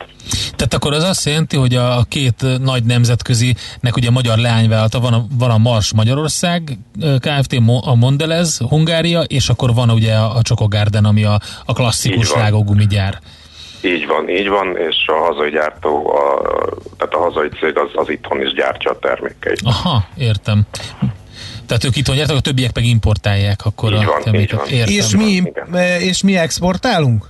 Tehát 0.57 0.75
akkor 0.75 0.93
az 0.93 1.03
azt 1.03 1.27
jelenti, 1.27 1.57
hogy 1.57 1.75
a, 1.75 1.99
a 1.99 2.05
két 2.09 2.45
nagy 2.63 2.85
nemzetközinek 2.85 3.97
ugye 3.97 4.11
magyar 4.11 4.39
leányvállalata 4.39 5.01
van 5.01 5.13
a, 5.13 5.25
van 5.39 5.51
a 5.51 5.59
Mars 5.59 5.95
Magyarország 5.95 6.79
Kft. 7.19 7.57
a 7.81 7.95
Mondelez 7.95 8.59
Hungária, 8.59 9.21
és 9.21 9.49
akkor 9.49 9.75
van 9.75 9.91
ugye 9.91 10.15
a, 10.15 10.37
a 10.37 10.43
Csokogárden, 10.43 11.05
ami 11.05 11.25
a, 11.25 11.41
a 11.65 11.73
klasszikus 11.73 12.35
rágógumigyár. 12.35 13.19
Így 13.83 14.07
van, 14.07 14.29
így 14.29 14.49
van, 14.49 14.77
és 14.77 14.97
a 15.07 15.13
hazai 15.13 15.51
gyártó, 15.51 16.15
a, 16.15 16.43
tehát 16.99 17.15
a 17.15 17.19
hazai 17.19 17.49
cég 17.49 17.79
az, 17.79 17.91
az 17.95 18.09
itthon 18.09 18.41
is 18.41 18.53
gyártja 18.53 18.91
a 18.91 18.99
termékeit. 18.99 19.61
Aha, 19.65 20.05
értem. 20.17 20.67
Tehát 21.71 21.85
ők 21.85 21.97
itthon 21.97 22.17
gyártak, 22.17 22.37
a 22.37 22.41
többiek 22.41 22.75
meg 22.75 22.85
importálják 22.85 23.61
akkor 23.65 23.93
így 23.93 24.05
a 24.05 24.07
van, 24.07 24.23
terméket. 24.23 24.71
Így 24.71 24.79
van. 24.79 24.89
Értem. 24.89 24.95
És 24.95 25.17
mi, 25.17 25.43
és 26.07 26.23
mi 26.23 26.37
exportálunk? 26.37 27.25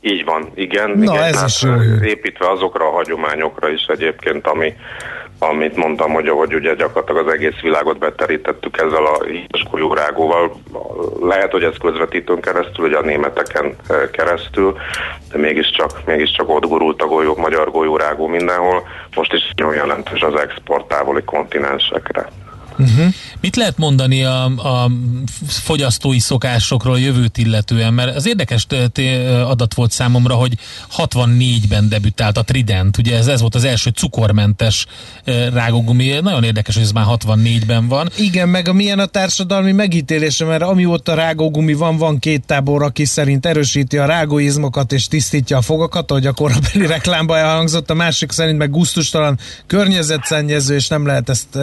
Így 0.00 0.24
van, 0.24 0.50
igen. 0.54 0.90
Na, 0.90 1.14
igen, 1.14 1.22
ez 1.22 1.42
is 1.46 1.62
jó. 1.62 1.72
Építve 2.02 2.50
azokra 2.50 2.88
a 2.88 2.90
hagyományokra 2.90 3.68
is 3.68 3.84
egyébként, 3.86 4.46
ami, 4.46 4.74
amit 5.38 5.76
mondtam, 5.76 6.12
hogy, 6.12 6.28
hogy 6.28 6.54
ugye 6.54 6.74
gyakorlatilag 6.74 7.26
az 7.26 7.32
egész 7.32 7.60
világot 7.62 7.98
beterítettük 7.98 8.78
ezzel 8.78 9.06
a 9.06 9.24
híres 9.24 9.66
golyórágóval. 9.70 10.60
Lehet, 11.20 11.50
hogy 11.50 11.62
ez 11.62 11.74
közvetítőn 11.80 12.40
keresztül, 12.40 12.84
ugye 12.84 12.96
a 12.96 13.04
németeken 13.04 13.74
eh, 13.88 13.96
keresztül, 14.12 14.76
de 15.32 15.38
mégiscsak, 15.38 15.90
mégiscsak 16.06 16.48
ott 16.48 16.66
gurult 16.66 17.02
a 17.02 17.06
golyó, 17.06 17.36
magyar 17.36 17.70
golyórágó 17.70 18.26
mindenhol. 18.26 18.86
Most 19.14 19.32
is 19.32 19.52
nagyon 19.56 19.74
jelentős 19.74 20.20
az 20.20 20.34
export 20.34 20.88
távoli 20.88 21.22
kontinensekre. 21.24 22.28
Uh-huh. 22.78 23.14
Mit 23.40 23.56
lehet 23.56 23.78
mondani 23.78 24.24
a, 24.24 24.44
a 24.44 24.90
fogyasztói 25.48 26.18
szokásokról 26.18 27.00
jövőt 27.00 27.38
illetően? 27.38 27.94
Mert 27.94 28.16
az 28.16 28.26
érdekes 28.26 28.66
adat 29.46 29.74
volt 29.74 29.90
számomra, 29.90 30.34
hogy 30.34 30.58
64-ben 30.96 31.88
debütált 31.88 32.38
a 32.38 32.42
Trident, 32.42 32.98
ugye 32.98 33.16
ez, 33.16 33.26
ez 33.26 33.40
volt 33.40 33.54
az 33.54 33.64
első 33.64 33.90
cukormentes 33.90 34.86
rágógumi, 35.52 36.18
nagyon 36.22 36.44
érdekes, 36.44 36.74
hogy 36.74 36.84
ez 36.84 36.92
már 36.92 37.04
64-ben 37.08 37.88
van. 37.88 38.10
Igen, 38.16 38.48
meg 38.48 38.68
a 38.68 38.72
milyen 38.72 38.98
a 38.98 39.06
társadalmi 39.06 39.72
megítélése, 39.72 40.44
mert 40.44 40.62
amióta 40.62 41.14
rágógumi 41.14 41.72
van, 41.72 41.96
van 41.96 42.18
két 42.18 42.46
tábor, 42.46 42.82
aki 42.82 43.04
szerint 43.04 43.46
erősíti 43.46 43.98
a 43.98 44.06
rágóizmokat 44.06 44.92
és 44.92 45.08
tisztítja 45.08 45.56
a 45.56 45.62
fogakat, 45.62 46.10
ahogy 46.10 46.26
a 46.26 46.32
korabeli 46.32 46.86
reklámban 46.96 47.38
elhangzott, 47.38 47.90
a 47.90 47.94
másik 47.94 48.32
szerint 48.32 48.58
meg 48.58 48.70
gusztustalan 48.70 49.38
környezetszennyező, 49.66 50.74
és 50.74 50.88
nem 50.88 51.06
lehet 51.06 51.28
ezt, 51.28 51.56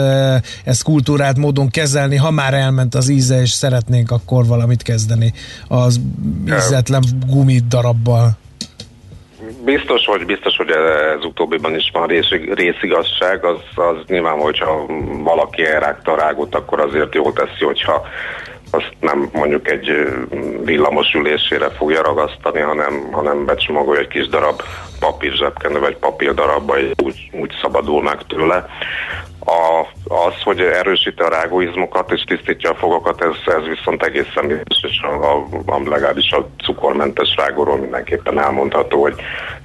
ezt 0.63 0.83
kult 0.83 1.02
kultúrát 1.03 1.37
módon 1.37 1.69
kezelni, 1.69 2.15
ha 2.15 2.31
már 2.31 2.53
elment 2.53 2.95
az 2.95 3.09
íze, 3.09 3.41
és 3.41 3.49
szeretnénk 3.49 4.11
akkor 4.11 4.45
valamit 4.45 4.81
kezdeni 4.81 5.33
az 5.67 5.99
ízetlen 6.45 7.03
gumidarabbal. 7.27 8.31
Biztos, 9.65 10.05
hogy 10.05 10.25
biztos, 10.25 10.55
hogy 10.55 10.69
ez 10.69 11.25
utóbbiban 11.25 11.75
is 11.75 11.89
van 11.93 12.07
rész, 12.07 12.29
részigazság, 12.53 13.45
az, 13.45 13.59
az 13.75 13.95
nyilván, 14.07 14.39
hogyha 14.39 14.85
valaki 15.23 15.65
elrágta 15.65 16.11
a 16.11 16.15
rágot, 16.15 16.55
akkor 16.55 16.79
azért 16.79 17.15
jó 17.15 17.31
teszi, 17.31 17.63
hogyha 17.63 18.05
azt 18.71 18.93
nem 18.99 19.29
mondjuk 19.33 19.71
egy 19.71 19.91
villamos 20.63 21.13
ülésére 21.13 21.69
fogja 21.69 22.01
ragasztani, 22.01 22.59
hanem, 22.59 23.09
hanem 23.11 23.45
becsomagolja 23.45 24.01
egy 24.01 24.07
kis 24.07 24.27
darab 24.27 24.61
papír 24.99 25.31
zsebkenő, 25.31 25.79
vagy 25.79 25.97
papír 25.97 26.33
darabba, 26.33 26.75
úgy, 27.03 27.29
úgy 27.31 27.51
szabadul 27.61 28.03
meg 28.03 28.17
tőle. 28.27 28.65
A, 29.45 29.87
az, 30.07 30.41
hogy 30.43 30.59
erősíti 30.59 31.21
a 31.21 31.29
rágóizmokat 31.29 32.11
és 32.11 32.23
tisztítja 32.23 32.69
a 32.69 32.75
fogakat, 32.75 33.21
ez, 33.21 33.53
ez 33.53 33.63
viszont 33.63 34.03
egészen 34.03 34.47
biztos, 34.47 34.81
és 34.81 35.01
a, 35.01 35.31
a, 35.31 35.47
a, 35.65 35.81
legalábbis 35.89 36.31
a 36.31 36.47
cukormentes 36.63 37.35
rágóról 37.35 37.77
mindenképpen 37.77 38.39
elmondható, 38.39 39.01
hogy 39.01 39.15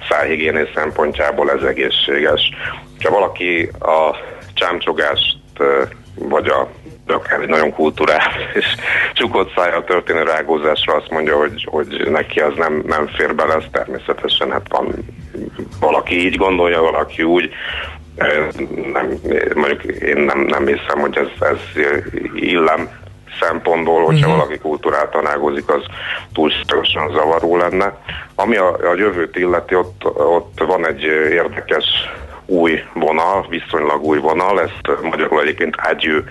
szájhigiéné 0.09 0.69
szempontjából 0.75 1.51
ez 1.51 1.61
egészséges. 1.61 2.41
Ha 3.03 3.09
valaki 3.09 3.71
a 3.79 4.15
csámcsogást 4.53 5.37
vagy 6.15 6.47
a 6.47 6.67
akár 7.13 7.41
egy 7.41 7.47
nagyon 7.47 7.73
kulturális 7.73 8.35
és 8.53 8.65
csukott 9.13 9.53
szájjal 9.55 9.83
történő 9.83 10.23
rágózásra 10.23 10.93
azt 10.93 11.09
mondja, 11.09 11.37
hogy, 11.37 11.67
hogy 11.69 12.07
neki 12.09 12.39
az 12.39 12.53
nem, 12.55 12.83
nem 12.85 13.07
fér 13.07 13.35
bele, 13.35 13.53
ez 13.53 13.63
természetesen 13.71 14.51
hát 14.51 14.67
van 14.69 14.95
valaki 15.79 16.25
így 16.25 16.35
gondolja, 16.35 16.81
valaki 16.81 17.23
úgy, 17.23 17.49
nem, 18.91 19.19
mondjuk 19.55 19.83
én 19.83 20.17
nem, 20.17 20.39
nem 20.39 20.65
hiszem, 20.65 20.99
hogy 20.99 21.17
ez, 21.17 21.47
ez 21.47 21.83
illem 22.35 22.89
szempontból, 23.39 24.05
hogyha 24.05 24.27
uh-huh. 24.27 24.43
valaki 24.43 24.57
kultúráltan 24.57 25.27
ágózik, 25.27 25.69
az 25.69 25.83
túlságosan 26.33 27.11
zavaró 27.11 27.57
lenne. 27.57 27.97
Ami 28.35 28.57
a, 28.57 28.73
a 28.73 28.95
jövőt 28.95 29.35
illeti, 29.35 29.75
ott, 29.75 30.05
ott 30.05 30.63
van 30.67 30.87
egy 30.87 31.03
érdekes 31.31 31.85
új 32.45 32.83
vonal, 32.93 33.45
viszonylag 33.49 34.03
új 34.03 34.17
vonal, 34.17 34.61
ezt 34.61 35.01
magyarul 35.01 35.41
egyébként 35.41 35.75
ágyő, 35.77 36.29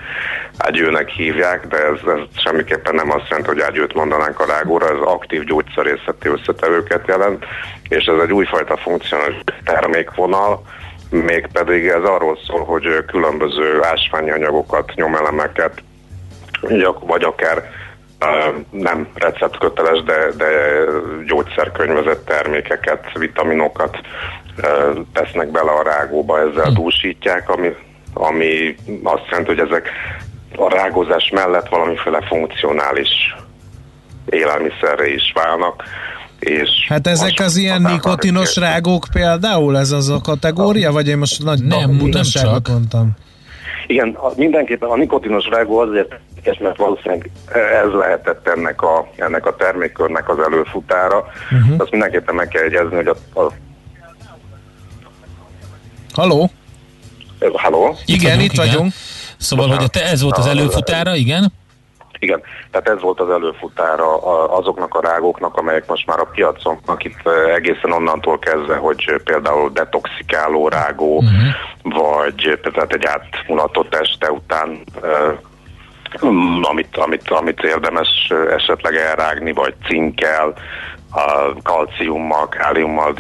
ágyőnek 0.57 1.09
hívják, 1.09 1.67
de 1.67 1.77
ez, 1.77 1.99
ez 2.07 2.43
semmiképpen 2.43 2.95
nem 2.95 3.11
azt 3.11 3.29
jelenti, 3.29 3.51
hogy 3.51 3.61
ágyőt 3.61 3.95
mondanánk 3.95 4.41
a 4.41 4.47
rágóra, 4.47 4.87
ez 4.87 5.01
aktív 5.01 5.45
gyógyszerészeti 5.45 6.29
összetevőket 6.29 7.07
jelent, 7.07 7.45
és 7.89 8.05
ez 8.05 8.23
egy 8.23 8.33
újfajta 8.33 8.77
funkcionális 8.77 9.37
termékvonal, 9.65 10.63
mégpedig 11.11 11.87
ez 11.87 12.03
arról 12.03 12.39
szól, 12.47 12.65
hogy 12.65 13.05
különböző 13.07 13.83
ásványi 13.83 14.31
anyagokat, 14.31 14.93
nyomelemeket, 14.95 15.83
vagy 17.01 17.23
akár 17.23 17.71
nem 18.71 19.09
receptköteles, 19.15 20.03
de, 20.03 20.31
de 20.37 20.47
gyógyszerkönyvezett 21.27 22.25
termékeket, 22.25 23.19
vitaminokat 23.19 23.99
tesznek 25.13 25.51
bele 25.51 25.71
a 25.71 25.83
rágóba, 25.83 26.41
ezzel 26.41 26.73
dúsítják, 26.73 27.49
ami, 27.49 27.75
ami 28.15 28.75
azt 29.03 29.27
jelenti, 29.31 29.55
hogy 29.55 29.69
ezek 29.71 29.91
a 30.57 30.69
rágózás 30.69 31.31
mellett 31.35 31.69
valamiféle 31.69 32.21
funkcionális 32.27 33.37
élelmiszerre 34.27 35.07
is 35.07 35.33
válnak. 35.35 35.83
És 36.39 36.69
Hát 36.89 37.07
ezek 37.07 37.41
az 37.41 37.57
ilyen 37.57 37.83
nikotinos 37.83 38.57
rágók 38.57 39.07
például, 39.13 39.79
ez 39.79 39.91
az 39.91 40.09
a 40.09 40.21
kategória, 40.21 40.93
vagy 40.93 41.09
én 41.09 41.19
most 41.19 41.43
nagy 41.43 41.65
Nem, 41.65 41.91
nem 41.91 42.23
csak. 42.23 42.69
mondtam? 42.69 43.11
Igen, 43.87 44.09
a, 44.09 44.33
mindenképpen 44.37 44.89
a 44.89 44.97
nikotinos 44.97 45.45
rágó 45.51 45.79
azért 45.79 46.15
érdekes, 46.49 46.59
mert 46.59 46.77
valószínűleg 46.77 47.31
ez 47.85 47.93
lehetett 47.93 48.49
ennek 48.49 48.83
a, 48.83 49.09
ennek 49.17 49.47
a 49.47 49.57
termékkörnek 49.57 50.29
az 50.29 50.39
előfutára. 50.39 51.25
Uh-huh. 51.51 51.75
Azt 51.81 51.91
mindenképpen 51.91 52.35
meg 52.35 52.49
kell 52.49 52.63
jegyezni, 52.63 52.97
hogy 52.97 53.07
a, 53.07 53.41
a 53.41 53.53
Haló? 56.13 56.51
Halló? 57.53 57.97
Igen, 58.05 58.41
itt 58.41 58.55
vagyunk. 58.55 58.93
Szóval, 59.37 59.69
hogy 59.69 59.91
te 59.91 60.05
ez 60.05 60.23
volt 60.23 60.39
az 60.39 60.47
előfutára, 60.47 61.15
igen? 61.15 61.53
Igen, 62.19 62.43
tehát 62.71 62.89
ez 62.89 63.01
volt 63.01 63.21
az 63.21 63.31
előfutára 63.31 64.17
azoknak 64.57 64.95
a 64.95 65.01
rágóknak, 65.01 65.57
amelyek 65.57 65.87
most 65.87 66.07
már 66.07 66.21
a 66.21 66.31
piacon, 66.33 66.79
akit 66.87 67.29
egészen 67.55 67.93
onnantól 67.93 68.39
kezdve, 68.39 68.77
hogy 68.77 69.21
például 69.25 69.71
detoxikáló 69.71 70.69
rágó, 70.69 71.17
uh-huh. 71.17 72.03
vagy 72.03 72.59
tehát 72.63 72.93
egy 72.93 73.05
átmulatott 73.07 73.95
este 73.95 74.31
után 74.31 74.85
amit, 76.63 76.97
amit, 76.97 77.31
amit 77.31 77.63
érdemes 77.63 78.33
esetleg 78.51 78.95
elrágni, 78.95 79.53
vagy 79.53 79.75
cinkkel, 79.87 80.55
a 81.11 81.53
kalciummal, 81.63 82.49
káliummal, 82.49 83.15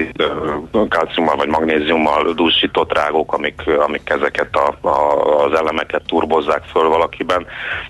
kalciummal 0.88 1.36
vagy 1.36 1.48
magnéziummal 1.48 2.32
dúsított 2.32 2.92
rágók, 2.92 3.32
amik, 3.32 3.62
amik 3.66 4.10
ezeket 4.10 4.56
a, 4.56 4.88
a, 4.88 5.44
az 5.44 5.52
elemeket 5.58 6.02
turbozzák 6.06 6.62
föl 6.72 6.88
valakiben, 6.88 7.46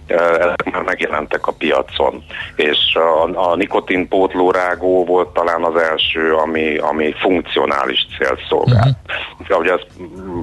ezek 0.06 0.70
már 0.72 0.82
megjelentek 0.82 1.46
a 1.46 1.52
piacon. 1.52 2.24
És 2.56 2.94
a, 2.94 3.50
a 3.50 3.56
nikotinpótló 3.56 4.50
rágó 4.50 5.04
volt 5.04 5.28
talán 5.28 5.62
az 5.62 5.76
első, 5.76 6.34
ami, 6.34 6.76
ami 6.76 7.14
funkcionális 7.20 8.06
célt 8.18 8.40
szolgál. 8.48 8.98
Uh-huh. 9.38 9.56
Ahogy 9.56 9.68
ezt 9.68 9.86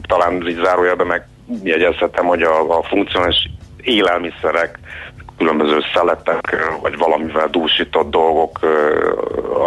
talán 0.07 0.47
így 0.47 0.61
zárójelben 0.63 1.23
megjegyezhetem, 1.47 2.25
hogy 2.25 2.41
a, 2.41 2.77
a 2.77 2.83
funkcionális 2.83 3.49
élelmiszerek 3.81 4.79
különböző 5.37 5.79
szeletek, 5.93 6.51
ö, 6.51 6.81
vagy 6.81 6.97
valamivel 6.97 7.47
dúsított 7.47 8.09
dolgok, 8.09 8.59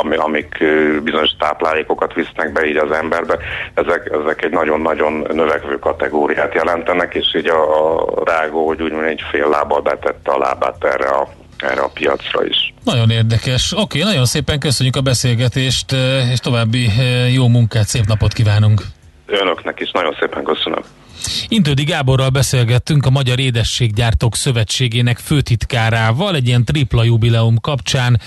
ami, 0.00 0.16
amik 0.16 0.64
bizonyos 1.02 1.30
táplálékokat 1.38 2.14
visznek 2.14 2.52
be 2.52 2.66
így 2.66 2.76
az 2.76 2.90
emberbe, 2.90 3.38
ezek, 3.74 4.10
ezek 4.22 4.44
egy 4.44 4.50
nagyon-nagyon 4.50 5.26
növekvő 5.32 5.78
kategóriát 5.78 6.54
jelentenek, 6.54 7.14
és 7.14 7.34
így 7.34 7.48
a, 7.48 7.60
a 7.98 8.22
rágó, 8.24 8.66
hogy 8.66 8.82
úgy 8.82 8.90
mondja, 8.90 9.10
egy 9.10 9.22
fél 9.30 9.48
lábbal 9.48 9.80
betette 9.80 10.30
a 10.30 10.38
lábát 10.38 10.84
erre 10.84 11.08
a, 11.08 11.28
erre 11.58 11.80
a 11.80 11.90
piacra 11.94 12.44
is. 12.44 12.74
Nagyon 12.84 13.10
érdekes. 13.10 13.74
Oké, 13.76 14.02
nagyon 14.02 14.24
szépen 14.24 14.58
köszönjük 14.58 14.96
a 14.96 15.00
beszélgetést, 15.00 15.92
és 16.32 16.38
további 16.38 16.88
jó 17.32 17.48
munkát, 17.48 17.86
szép 17.86 18.04
napot 18.06 18.32
kívánunk. 18.32 18.82
Önöknek 19.26 19.80
is 19.80 19.90
nagyon 19.90 20.16
szépen 20.20 20.44
köszönöm. 20.44 20.82
Intődi 21.48 21.84
Gáborral 21.84 22.28
beszélgettünk 22.28 23.06
a 23.06 23.10
Magyar 23.10 23.38
Édességgyártók 23.38 24.36
Szövetségének 24.36 25.18
főtitkárával 25.18 26.34
egy 26.34 26.46
ilyen 26.46 26.64
tripla 26.64 27.04
jubileum 27.04 27.60
kapcsán. 27.60 28.20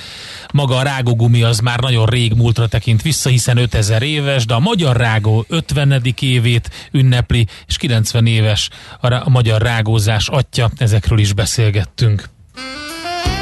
Maga 0.53 0.77
a 0.77 0.83
rágógumi 0.83 1.43
az 1.43 1.59
már 1.59 1.79
nagyon 1.79 2.05
rég 2.05 2.33
múltra 2.33 2.67
tekint 2.67 3.01
vissza, 3.01 3.29
hiszen 3.29 3.57
5000 3.57 4.01
éves, 4.01 4.45
de 4.45 4.53
a 4.53 4.59
magyar 4.59 4.97
rágó 4.97 5.45
50. 5.47 6.01
évét 6.19 6.69
ünnepli, 6.91 7.47
és 7.67 7.77
90 7.77 8.25
éves 8.25 8.69
a, 8.99 9.07
rá- 9.07 9.25
a 9.25 9.29
magyar 9.29 9.61
rágózás 9.61 10.27
atya, 10.27 10.71
ezekről 10.77 11.19
is 11.19 11.33
beszélgettünk. 11.33 12.29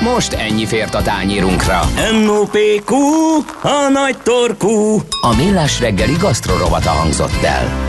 Most 0.02 0.34
ennyi 0.34 0.66
fért 0.66 0.96
a 0.96 1.02
tányérunkra. 1.02 1.80
M.O.P.Q. 2.24 2.96
A 3.62 3.90
nagy 3.92 4.18
torkú. 4.18 5.02
A 5.22 5.36
Millás 5.36 5.80
reggeli 5.80 6.16
gasztrorovata 6.20 6.90
hangzott 6.90 7.44
el. 7.44 7.89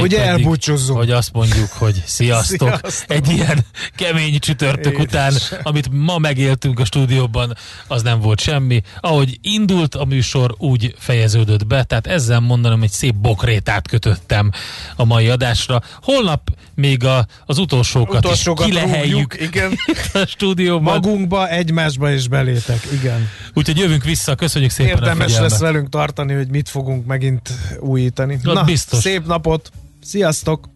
Hogy 0.00 0.10
pedig, 0.10 0.26
elbúcsúzzunk. 0.26 0.98
Hogy 0.98 1.10
azt 1.10 1.32
mondjuk, 1.32 1.70
hogy 1.70 2.02
sziasztok. 2.06 2.68
Sziasztok. 2.68 3.16
Egy 3.16 3.28
ilyen 3.28 3.58
kemény 3.96 4.38
csütörtök 4.38 4.92
Édes. 4.92 5.04
után, 5.04 5.32
amit 5.62 5.88
ma 5.92 6.18
megéltünk 6.18 6.80
a 6.80 6.84
stúdióban, 6.84 7.56
az 7.86 8.02
nem 8.02 8.20
volt 8.20 8.40
semmi. 8.40 8.80
Ahogy 9.00 9.38
indult 9.42 9.94
a 9.94 10.04
műsor, 10.04 10.54
úgy 10.58 10.94
fejeződött 10.98 11.66
be, 11.66 11.82
tehát 11.84 12.06
ezzel 12.06 12.40
mondanom, 12.40 12.78
hogy 12.78 12.90
szép 12.90 13.14
bokrétát 13.14 13.88
kötöttem 13.88 14.50
a 14.96 15.04
mai 15.04 15.28
adásra. 15.28 15.82
Holnap 16.02 16.50
még 16.74 17.04
a, 17.04 17.26
az 17.46 17.58
utolsókat, 17.58 18.24
Utolsókat 18.24 18.66
is 18.66 18.74
kileheljük 18.74 19.34
rúgjuk, 19.34 19.54
igen. 19.54 19.72
a 20.22 20.26
stúdióban. 20.26 20.94
Magunkba, 20.94 21.48
egymásba 21.48 22.10
is 22.10 22.28
belétek, 22.28 22.86
igen. 22.92 23.28
Úgyhogy 23.54 23.78
jövünk 23.78 24.04
vissza, 24.04 24.34
köszönjük 24.34 24.70
szépen 24.70 24.92
a 24.92 24.96
Érdemes 24.96 25.24
figyelmet. 25.26 25.50
lesz 25.50 25.60
velünk 25.60 25.88
tartani, 25.88 26.34
hogy 26.34 26.48
mit 26.48 26.68
fogunk 26.68 27.06
megint 27.06 27.50
újítani. 27.80 28.34
Az 28.34 28.54
Na, 28.54 28.64
biztos. 28.64 28.98
szép 28.98 29.26
napot! 29.26 29.70
Sziasztok! 30.04 30.71